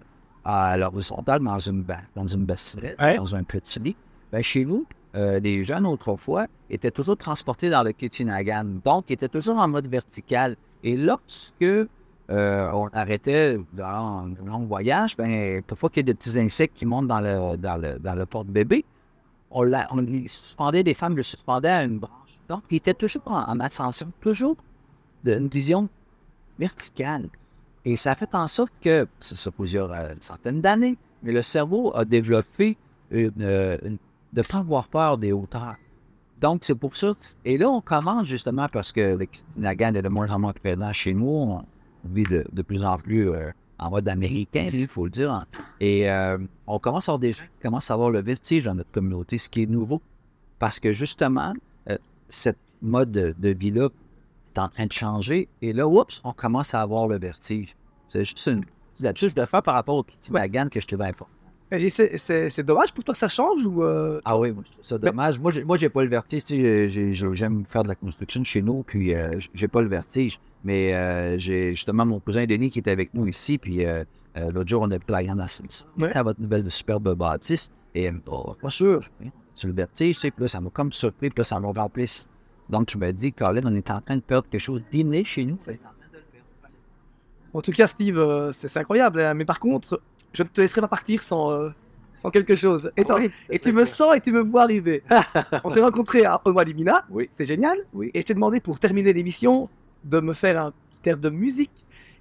à 0.44 0.76
l'horizontale 0.76 1.42
dans 1.42 1.58
une, 1.58 1.84
dans 2.14 2.26
une 2.26 2.44
bassine, 2.44 2.94
dans 2.98 3.36
un 3.36 3.42
petit 3.44 3.80
lit. 3.80 3.96
Ben, 4.30 4.42
chez 4.42 4.64
nous, 4.64 4.84
euh, 5.14 5.40
les 5.40 5.64
jeunes 5.64 5.86
autrefois 5.86 6.46
étaient 6.68 6.90
toujours 6.90 7.16
transportés 7.16 7.70
dans 7.70 7.82
le 7.82 7.92
Kitinagan, 7.92 8.64
donc 8.84 9.04
ils 9.08 9.14
étaient 9.14 9.28
toujours 9.28 9.56
en 9.58 9.68
mode 9.68 9.86
vertical. 9.86 10.56
Et 10.82 10.96
lorsque 10.96 11.62
euh, 11.62 11.88
on 12.72 12.88
arrêtait 12.92 13.58
dans 13.72 14.26
un 14.26 14.44
long 14.44 14.66
voyage, 14.66 15.16
ben, 15.16 15.62
parfois 15.62 15.88
qu'il 15.88 15.98
y 15.98 16.04
a 16.10 16.12
des 16.12 16.14
petits 16.14 16.38
insectes 16.38 16.76
qui 16.76 16.84
montent 16.84 17.08
dans 17.08 17.20
le, 17.20 17.56
dans 17.56 17.76
le, 17.76 17.98
dans 17.98 18.14
le 18.14 18.26
porte-bébé, 18.26 18.84
on, 19.50 19.70
on 19.90 19.96
les 20.00 20.26
suspendait, 20.28 20.82
des 20.82 20.94
femmes 20.94 21.16
le 21.16 21.22
suspendaient 21.22 21.68
à 21.68 21.84
une 21.84 21.98
branche. 21.98 22.40
Donc, 22.48 22.64
ils 22.70 22.76
étaient 22.76 22.92
toujours 22.92 23.22
en, 23.26 23.44
en 23.48 23.60
ascension, 23.60 24.10
toujours 24.20 24.56
d'une 25.22 25.48
vision 25.48 25.88
verticale. 26.58 27.28
Et 27.84 27.96
ça 27.96 28.14
fait 28.14 28.34
en 28.34 28.48
sorte 28.48 28.72
que, 28.80 29.06
ça 29.20 29.50
plusieurs 29.50 29.92
euh, 29.92 30.14
centaines 30.20 30.60
d'années, 30.60 30.96
mais 31.22 31.32
le 31.32 31.42
cerveau 31.42 31.94
a 31.94 32.04
développé 32.04 32.76
une, 33.10 33.78
une 33.84 33.98
de 34.34 34.40
ne 34.40 34.42
pas 34.42 34.58
avoir 34.58 34.88
peur 34.88 35.16
des 35.16 35.32
hauteurs. 35.32 35.76
Donc, 36.40 36.64
c'est 36.64 36.74
pour 36.74 36.96
ça. 36.96 37.14
Et 37.44 37.56
là, 37.56 37.70
on 37.70 37.80
commence 37.80 38.26
justement 38.26 38.68
parce 38.68 38.92
que 38.92 39.16
le 39.16 39.24
Kitinagan 39.24 39.94
est 39.94 40.02
de 40.02 40.08
moins 40.08 40.30
en 40.30 40.38
moins 40.38 40.52
présent 40.52 40.92
chez 40.92 41.14
nous. 41.14 41.26
On 41.26 41.64
vit 42.04 42.24
de, 42.24 42.62
plus 42.62 42.84
en 42.84 42.98
plus 42.98 43.30
euh, 43.30 43.50
en 43.78 43.90
mode 43.90 44.08
américain, 44.08 44.68
il 44.72 44.88
faut 44.88 45.04
le 45.04 45.10
dire. 45.10 45.32
Hein. 45.32 45.46
Et 45.80 46.10
euh, 46.10 46.38
on 46.66 46.78
commence 46.78 47.08
à 47.08 47.12
avoir 47.12 47.20
des 47.20 47.32
gens 47.32 47.44
qui 47.44 47.62
commencent 47.62 47.90
à 47.90 47.94
avoir 47.94 48.10
le 48.10 48.20
vertige 48.20 48.64
dans 48.64 48.74
notre 48.74 48.90
communauté, 48.90 49.38
ce 49.38 49.48
qui 49.48 49.62
est 49.62 49.66
nouveau. 49.66 50.02
Parce 50.58 50.80
que 50.80 50.92
justement, 50.92 51.54
euh, 51.88 51.96
cette 52.28 52.58
mode 52.82 53.12
de, 53.12 53.48
vie-là 53.48 53.88
est 54.54 54.60
en 54.60 54.68
train 54.68 54.86
de 54.86 54.92
changer. 54.92 55.48
Et 55.62 55.72
là, 55.72 55.86
oups, 55.86 56.20
on 56.24 56.32
commence 56.32 56.74
à 56.74 56.80
avoir 56.80 57.06
le 57.08 57.18
vertige. 57.18 57.74
C'est 58.08 58.24
juste 58.24 58.46
une 58.46 58.64
petite 58.92 59.36
de 59.36 59.44
faire 59.44 59.62
par 59.62 59.74
rapport 59.74 59.96
au 59.96 60.02
Kitinagan 60.02 60.68
que 60.68 60.80
je 60.80 60.86
te 60.86 60.96
vais 60.96 61.06
informer. 61.06 61.32
Et 61.72 61.90
c'est 61.90 62.62
dommage 62.62 62.92
pour 62.92 63.02
toi 63.02 63.14
que 63.14 63.18
ça 63.18 63.26
change 63.26 63.64
ou 63.64 63.82
euh? 63.82 64.20
Ah 64.24 64.38
oui, 64.38 64.54
ça 64.80 64.96
dommage. 64.98 65.40
Moi, 65.40 65.50
j'ai, 65.50 65.64
moi, 65.64 65.76
j'ai 65.76 65.88
pas 65.88 66.02
le 66.02 66.08
vertige. 66.08 66.44
Tu 66.44 66.90
sais, 66.90 67.12
j'aime 67.12 67.64
faire 67.68 67.82
de 67.82 67.88
la 67.88 67.96
construction 67.96 68.44
chez 68.44 68.62
nous, 68.62 68.84
puis 68.84 69.14
euh, 69.14 69.38
j'ai 69.54 69.66
pas 69.66 69.82
le 69.82 69.88
vertige. 69.88 70.38
Mais 70.62 70.94
euh, 70.94 71.36
j'ai 71.38 71.70
justement 71.70 72.06
mon 72.06 72.20
cousin 72.20 72.46
Denis 72.46 72.70
qui 72.70 72.78
est 72.78 72.88
avec 72.88 73.12
nous 73.14 73.26
ici, 73.26 73.58
puis 73.58 73.84
l'autre 74.36 74.68
jour, 74.68 74.82
on 74.82 74.88
la 74.88 75.24
grande 75.24 75.40
assise. 75.40 75.86
Ouais. 75.98 76.16
à 76.16 76.22
votre 76.22 76.40
nouvelle 76.40 76.70
superbe 76.70 77.14
bâtisse. 77.14 77.72
Et 77.96 78.10
oh, 78.26 78.54
pas 78.60 78.70
sûr, 78.70 79.00
sur 79.54 79.68
le 79.68 79.74
vertige, 79.74 80.16
tu 80.16 80.22
sais, 80.22 80.30
puis 80.32 80.42
là, 80.42 80.48
ça 80.48 80.60
m'a 80.60 80.70
comme 80.70 80.92
surpris, 80.92 81.30
puis 81.30 81.38
là, 81.38 81.44
ça 81.44 81.60
m'a 81.60 81.68
rempli. 81.68 82.26
Donc, 82.68 82.86
tu 82.86 82.98
me 82.98 83.12
dis, 83.12 83.32
Colin, 83.32 83.62
on 83.64 83.74
est 83.74 83.90
en 83.90 84.00
train 84.00 84.16
de 84.16 84.22
perdre 84.22 84.48
quelque 84.48 84.60
chose 84.60 84.82
d'inné 84.90 85.24
chez 85.24 85.44
nous. 85.44 85.58
En 87.52 87.60
tout 87.60 87.72
cas, 87.72 87.86
Steve, 87.86 88.50
c'est 88.52 88.76
incroyable. 88.76 89.20
Hein. 89.20 89.34
Mais 89.34 89.44
par 89.44 89.60
contre, 89.60 90.00
je 90.32 90.42
ne 90.42 90.48
te 90.48 90.60
laisserai 90.60 90.80
pas 90.80 90.88
partir 90.88 91.22
sans, 91.22 91.50
euh, 91.52 91.70
sans 92.20 92.30
quelque 92.30 92.56
chose. 92.56 92.90
Et, 92.96 93.04
et 93.50 93.58
tu 93.58 93.72
me 93.72 93.84
sens 93.84 94.16
et 94.16 94.20
tu 94.20 94.32
me 94.32 94.40
vois 94.40 94.62
arriver. 94.62 95.02
On 95.64 95.70
s'est 95.70 95.80
rencontrés 95.80 96.24
à 96.24 96.40
Onoa 96.44 96.64
Limina, 96.64 97.04
oui. 97.10 97.30
c'est 97.36 97.46
génial. 97.46 97.78
Oui. 97.92 98.10
Et 98.14 98.20
je 98.20 98.26
t'ai 98.26 98.34
demandé 98.34 98.60
pour 98.60 98.78
terminer 98.78 99.12
l'émission 99.12 99.68
de 100.02 100.20
me 100.20 100.32
faire 100.34 100.60
un 100.60 100.70
petit 100.72 101.10
air 101.10 101.18
de 101.18 101.30
musique. 101.30 101.70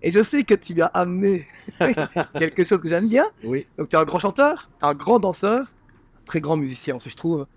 Et 0.01 0.11
je 0.11 0.21
sais 0.21 0.43
que 0.43 0.53
tu 0.53 0.79
as 0.81 0.87
amené 0.87 1.47
quelque 2.37 2.63
chose 2.63 2.81
que 2.81 2.89
j'aime 2.89 3.07
bien. 3.07 3.25
Oui. 3.43 3.65
Donc 3.77 3.89
tu 3.89 3.95
es 3.95 3.99
un 3.99 4.03
grand 4.03 4.19
chanteur, 4.19 4.69
un 4.81 4.93
grand 4.93 5.19
danseur, 5.19 5.61
un 5.61 6.25
très 6.25 6.41
grand 6.41 6.57
musicien 6.57 6.97
aussi 6.97 7.09
je 7.09 7.15
trouve. 7.15 7.47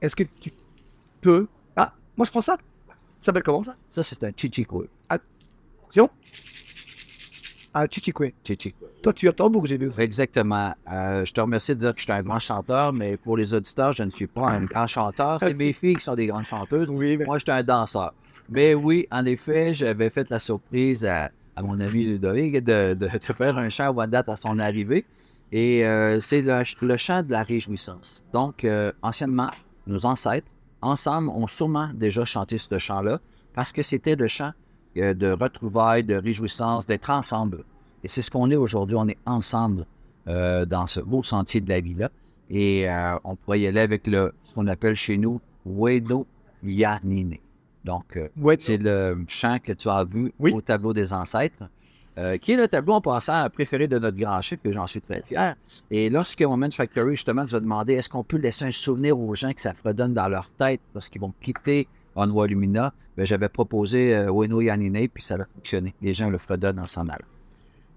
Est-ce 0.00 0.16
que 0.16 0.24
tu 0.24 0.50
peux... 1.20 1.46
Ah, 2.20 2.22
moi 2.22 2.26
je 2.26 2.30
prends 2.32 2.40
ça. 2.42 2.58
Ça 3.20 3.26
s'appelle 3.26 3.42
comment 3.42 3.62
ça? 3.62 3.76
Ça 3.88 4.02
c'est 4.02 4.22
un 4.24 4.30
chichico. 4.36 4.84
Attention. 5.08 6.10
Ah, 7.72 7.86
Chichikwe. 7.86 8.34
Chichikwe. 8.44 8.84
Toi, 9.02 9.12
tu 9.14 9.26
as 9.28 9.32
tambour, 9.32 9.64
j'ai 9.64 9.78
vu 9.78 9.86
aussi. 9.86 10.02
Exactement. 10.02 10.74
Euh, 10.92 11.24
je 11.24 11.32
te 11.32 11.40
remercie 11.40 11.74
de 11.74 11.80
dire 11.80 11.94
que 11.94 12.00
je 12.00 12.04
suis 12.04 12.12
un 12.12 12.22
grand 12.22 12.40
chanteur, 12.40 12.92
mais 12.92 13.16
pour 13.16 13.38
les 13.38 13.54
auditeurs, 13.54 13.92
je 13.92 14.02
ne 14.02 14.10
suis 14.10 14.26
pas 14.26 14.48
un 14.48 14.64
grand 14.64 14.86
chanteur. 14.86 15.38
C'est 15.40 15.54
mes 15.54 15.72
filles 15.72 15.96
qui 15.96 16.04
sont 16.04 16.16
des 16.16 16.26
grandes 16.26 16.44
chanteuses. 16.44 16.90
Oui, 16.90 17.16
Moi, 17.16 17.38
je 17.38 17.44
suis 17.44 17.52
un 17.52 17.62
danseur. 17.62 18.12
Mais 18.50 18.74
oui, 18.74 19.06
en 19.10 19.24
effet, 19.24 19.72
j'avais 19.72 20.10
fait 20.10 20.28
la 20.28 20.40
surprise 20.40 21.06
à, 21.06 21.30
mon 21.62 21.78
ami 21.80 22.04
Ludovic 22.04 22.62
de, 22.64 22.94
de, 22.94 23.08
faire 23.08 23.56
un 23.56 23.70
chant 23.70 23.96
à 23.96 24.06
date 24.06 24.28
à 24.28 24.36
son 24.36 24.58
arrivée. 24.58 25.06
Et 25.52 25.86
euh, 25.86 26.20
c'est 26.20 26.42
le, 26.42 26.96
chant 26.96 27.22
de 27.22 27.30
la 27.30 27.44
réjouissance. 27.44 28.24
Donc, 28.32 28.64
euh, 28.64 28.92
anciennement, 29.00 29.50
nos 29.86 30.04
ancêtres, 30.04 30.48
ensemble, 30.82 31.28
ont 31.30 31.46
sûrement 31.46 31.90
déjà 31.94 32.24
chanté 32.24 32.58
ce 32.58 32.78
chant-là 32.78 33.20
parce 33.54 33.72
que 33.72 33.82
c'était 33.82 34.16
le 34.16 34.26
chant 34.26 34.52
euh, 34.96 35.14
de 35.14 35.30
retrouvailles, 35.30 36.04
de 36.04 36.14
réjouissance, 36.14 36.86
d'être 36.86 37.10
ensemble. 37.10 37.64
Et 38.02 38.08
c'est 38.08 38.22
ce 38.22 38.30
qu'on 38.30 38.50
est 38.50 38.56
aujourd'hui. 38.56 38.96
On 38.96 39.08
est 39.08 39.18
ensemble 39.26 39.86
euh, 40.28 40.64
dans 40.64 40.86
ce 40.86 41.00
beau 41.00 41.22
sentier 41.22 41.60
de 41.60 41.68
la 41.68 41.80
vie-là. 41.80 42.10
Et 42.48 42.88
euh, 42.88 43.16
on 43.24 43.36
pourrait 43.36 43.60
y 43.60 43.66
aller 43.66 43.80
avec 43.80 44.06
le, 44.06 44.32
ce 44.44 44.54
qu'on 44.54 44.66
appelle 44.66 44.96
chez 44.96 45.16
nous 45.16 45.40
Wedo 45.64 46.26
Yanine. 46.64 47.36
Donc, 47.84 48.18
c'est 48.58 48.76
le 48.76 49.24
chant 49.28 49.58
que 49.62 49.72
tu 49.72 49.88
as 49.88 50.04
vu 50.04 50.32
au 50.38 50.60
tableau 50.60 50.92
des 50.92 51.14
ancêtres, 51.14 51.64
qui 52.40 52.52
est 52.52 52.56
le 52.56 52.68
tableau 52.68 52.94
en 52.94 53.00
passant 53.00 53.48
préféré 53.48 53.88
de 53.88 53.98
notre 53.98 54.18
grand 54.18 54.40
chef, 54.42 54.60
que 54.62 54.70
j'en 54.72 54.86
suis 54.86 55.00
très 55.00 55.22
fier. 55.22 55.56
Et 55.90 56.10
lorsque 56.10 56.42
Moment 56.42 56.70
Factory, 56.70 57.16
justement, 57.16 57.42
nous 57.42 57.54
a 57.54 57.60
demandé 57.60 57.94
est-ce 57.94 58.08
qu'on 58.08 58.24
peut 58.24 58.36
laisser 58.36 58.66
un 58.66 58.72
souvenir 58.72 59.18
aux 59.18 59.34
gens 59.34 59.52
que 59.52 59.60
ça 59.60 59.72
fredonne 59.72 60.12
dans 60.12 60.28
leur 60.28 60.50
tête 60.50 60.80
lorsqu'ils 60.94 61.20
vont 61.20 61.32
quitter 61.40 61.88
Onwa 62.16 62.46
Lumina, 62.46 62.92
ben, 63.16 63.24
j'avais 63.24 63.48
proposé 63.48 64.14
euh, 64.14 64.32
Weno 64.32 64.60
Yanine, 64.60 65.08
puis 65.08 65.22
ça 65.22 65.36
a 65.36 65.44
fonctionné. 65.54 65.94
Les 66.02 66.14
gens 66.14 66.30
le 66.30 66.38
fredonnent 66.38 66.78
en 66.78 66.86
s'en 66.86 67.08
allant. 67.08 67.26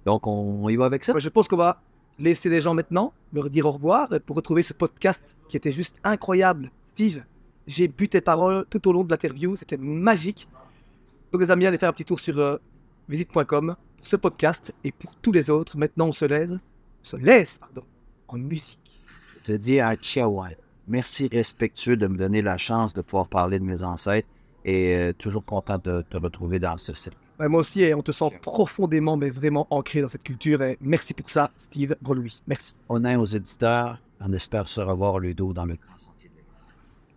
Donc, 0.05 0.27
on, 0.27 0.67
y 0.69 0.75
va 0.75 0.85
avec 0.85 1.03
ça? 1.03 1.13
je 1.17 1.29
pense 1.29 1.47
qu'on 1.47 1.57
va 1.57 1.81
laisser 2.19 2.49
les 2.49 2.61
gens 2.61 2.73
maintenant, 2.73 3.13
leur 3.31 3.49
dire 3.49 3.65
au 3.65 3.71
revoir 3.71 4.09
pour 4.25 4.35
retrouver 4.35 4.61
ce 4.61 4.73
podcast 4.73 5.23
qui 5.47 5.57
était 5.57 5.71
juste 5.71 5.95
incroyable. 6.03 6.71
Steve, 6.85 7.23
j'ai 7.65 7.87
bu 7.87 8.09
tes 8.09 8.21
paroles 8.21 8.65
tout 8.69 8.85
au 8.87 8.93
long 8.93 9.03
de 9.03 9.09
l'interview, 9.09 9.55
c'était 9.55 9.77
magique. 9.77 10.47
Donc, 11.31 11.41
les 11.41 11.49
amis, 11.49 11.65
allez 11.65 11.77
faire 11.77 11.89
un 11.89 11.93
petit 11.93 12.05
tour 12.05 12.19
sur 12.19 12.37
euh, 12.37 12.57
visite.com 13.09 13.75
pour 14.03 14.09
ce 14.09 14.17
podcast 14.17 14.73
et 14.83 14.91
pour 14.91 15.15
tous 15.15 15.31
les 15.31 15.49
autres. 15.49 15.77
Maintenant, 15.77 16.07
on 16.07 16.11
se 16.11 16.25
laisse, 16.25 16.51
se 17.03 17.15
laisse 17.15 17.57
pardon, 17.57 17.83
en 18.27 18.37
musique. 18.37 18.77
Je 19.39 19.53
te 19.53 19.57
dis 19.57 19.79
un 19.79 19.95
ciao. 19.95 20.43
Merci 20.89 21.29
respectueux 21.31 21.95
de 21.95 22.07
me 22.07 22.17
donner 22.17 22.41
la 22.41 22.57
chance 22.57 22.93
de 22.93 23.01
pouvoir 23.01 23.29
parler 23.29 23.59
de 23.59 23.63
mes 23.63 23.81
ancêtres 23.81 24.27
et 24.65 24.97
euh, 24.97 25.13
toujours 25.13 25.45
content 25.45 25.79
de 25.81 26.03
te 26.09 26.17
retrouver 26.17 26.59
dans 26.59 26.75
ce 26.77 26.93
site. 26.93 27.13
moi 27.39 27.61
aussi, 27.61 27.83
et 27.83 27.93
on 27.93 28.01
te 28.01 28.11
sent 28.11 28.29
profondément, 28.41 29.15
mais 29.15 29.29
vraiment 29.29 29.67
ancré 29.69 30.01
dans 30.01 30.09
cette 30.09 30.23
culture. 30.23 30.61
Et 30.61 30.77
merci 30.81 31.13
pour 31.13 31.29
ça, 31.29 31.51
Steve 31.57 31.95
Grelouis. 32.03 32.41
Merci. 32.45 32.75
On 32.89 33.05
est 33.05 33.15
aux 33.15 33.25
éditeurs. 33.25 33.99
On 34.19 34.33
espère 34.33 34.67
se 34.67 34.81
revoir 34.81 35.19
le 35.19 35.33
dos 35.33 35.53
dans 35.53 35.65
le 35.65 35.75
grand 35.75 35.95
sentier. 35.95 36.29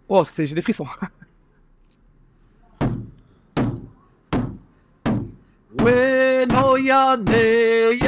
Oh, 0.09 0.23
j'ai 0.37 0.55
des 0.55 0.63
frissons. 0.63 0.87
We 5.79 6.47
no 6.47 6.77
ya 6.77 7.17
ne 7.17 7.99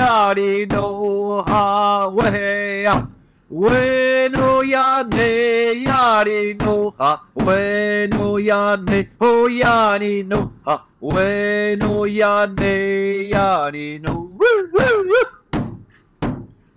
ya 5.85 6.23
ri 6.23 6.55
no 6.55 6.95
ha. 6.99 7.21
We 7.69 8.09
no 8.11 8.37
ya 8.37 8.77
ne 8.77 9.09
ho 9.21 9.47
ya 9.47 9.99
ni 9.99 10.23
no 10.23 10.53
ha. 10.65 10.85
We 11.01 11.77
no 11.81 12.05
ya 12.05 12.47
ne 12.47 13.29
ya 13.29 13.71
ni 13.71 13.99
no. 13.99 14.13
Woo 14.39 14.69
woo 14.75 15.05
woo. 15.11 15.29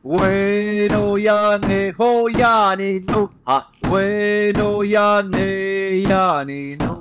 We 0.04 0.88
no 0.90 1.16
ya 1.16 1.58
ne 1.58 1.92
ho 1.92 2.28
ya 2.28 2.76
ni 2.76 3.00
no 3.00 3.30
ha. 3.46 3.68
We 3.90 4.52
no 4.56 4.82
ya 4.82 5.22
ne 5.22 6.02
ya 6.02 6.44
ni 6.44 6.76
no. 6.76 7.01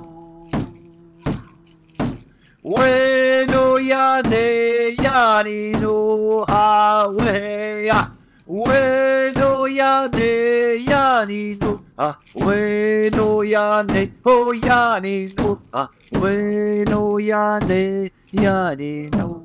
We 2.63 3.45
no 3.47 3.77
ya 3.77 4.21
ne 4.21 4.93
ya 4.93 5.41
ni 5.43 5.71
no 5.71 6.45
ha 6.47 7.07
we 7.09 7.87
ya. 7.87 8.07
We 8.45 9.31
ya 9.73 10.07
ne 10.07 10.75
ya 10.85 11.25
ni 11.25 11.55
no 11.59 11.81
ha. 11.97 12.17
We 12.35 13.09
no 13.13 13.41
ya 13.41 13.81
ne 13.81 14.11
ho 14.23 14.51
ya 14.51 14.99
ni 14.99 15.27
no 15.37 15.59
ha. 15.73 15.89
We 16.21 16.83
no 16.85 17.17
ya 17.17 17.59
ne 17.59 18.11
ya 18.31 18.75
ni 18.75 19.09
no. 19.09 19.41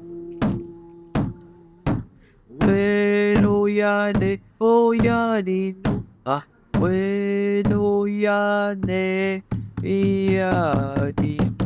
We 2.61 3.37
no 3.41 3.67
ya 3.67 4.13
ne 4.13 4.41
ho 4.61 4.93
ya 4.93 5.41
ni 5.41 5.75
no 5.85 6.05
ha. 6.27 6.45
We 6.79 7.63
no 7.67 8.05
ya 8.05 8.75
ne 8.75 9.43
ya 9.83 11.13
ni 11.19 11.37
no. 11.37 11.66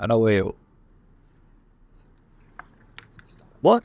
انا 0.00 0.14
ويو 0.14 0.54
وات 3.62 3.82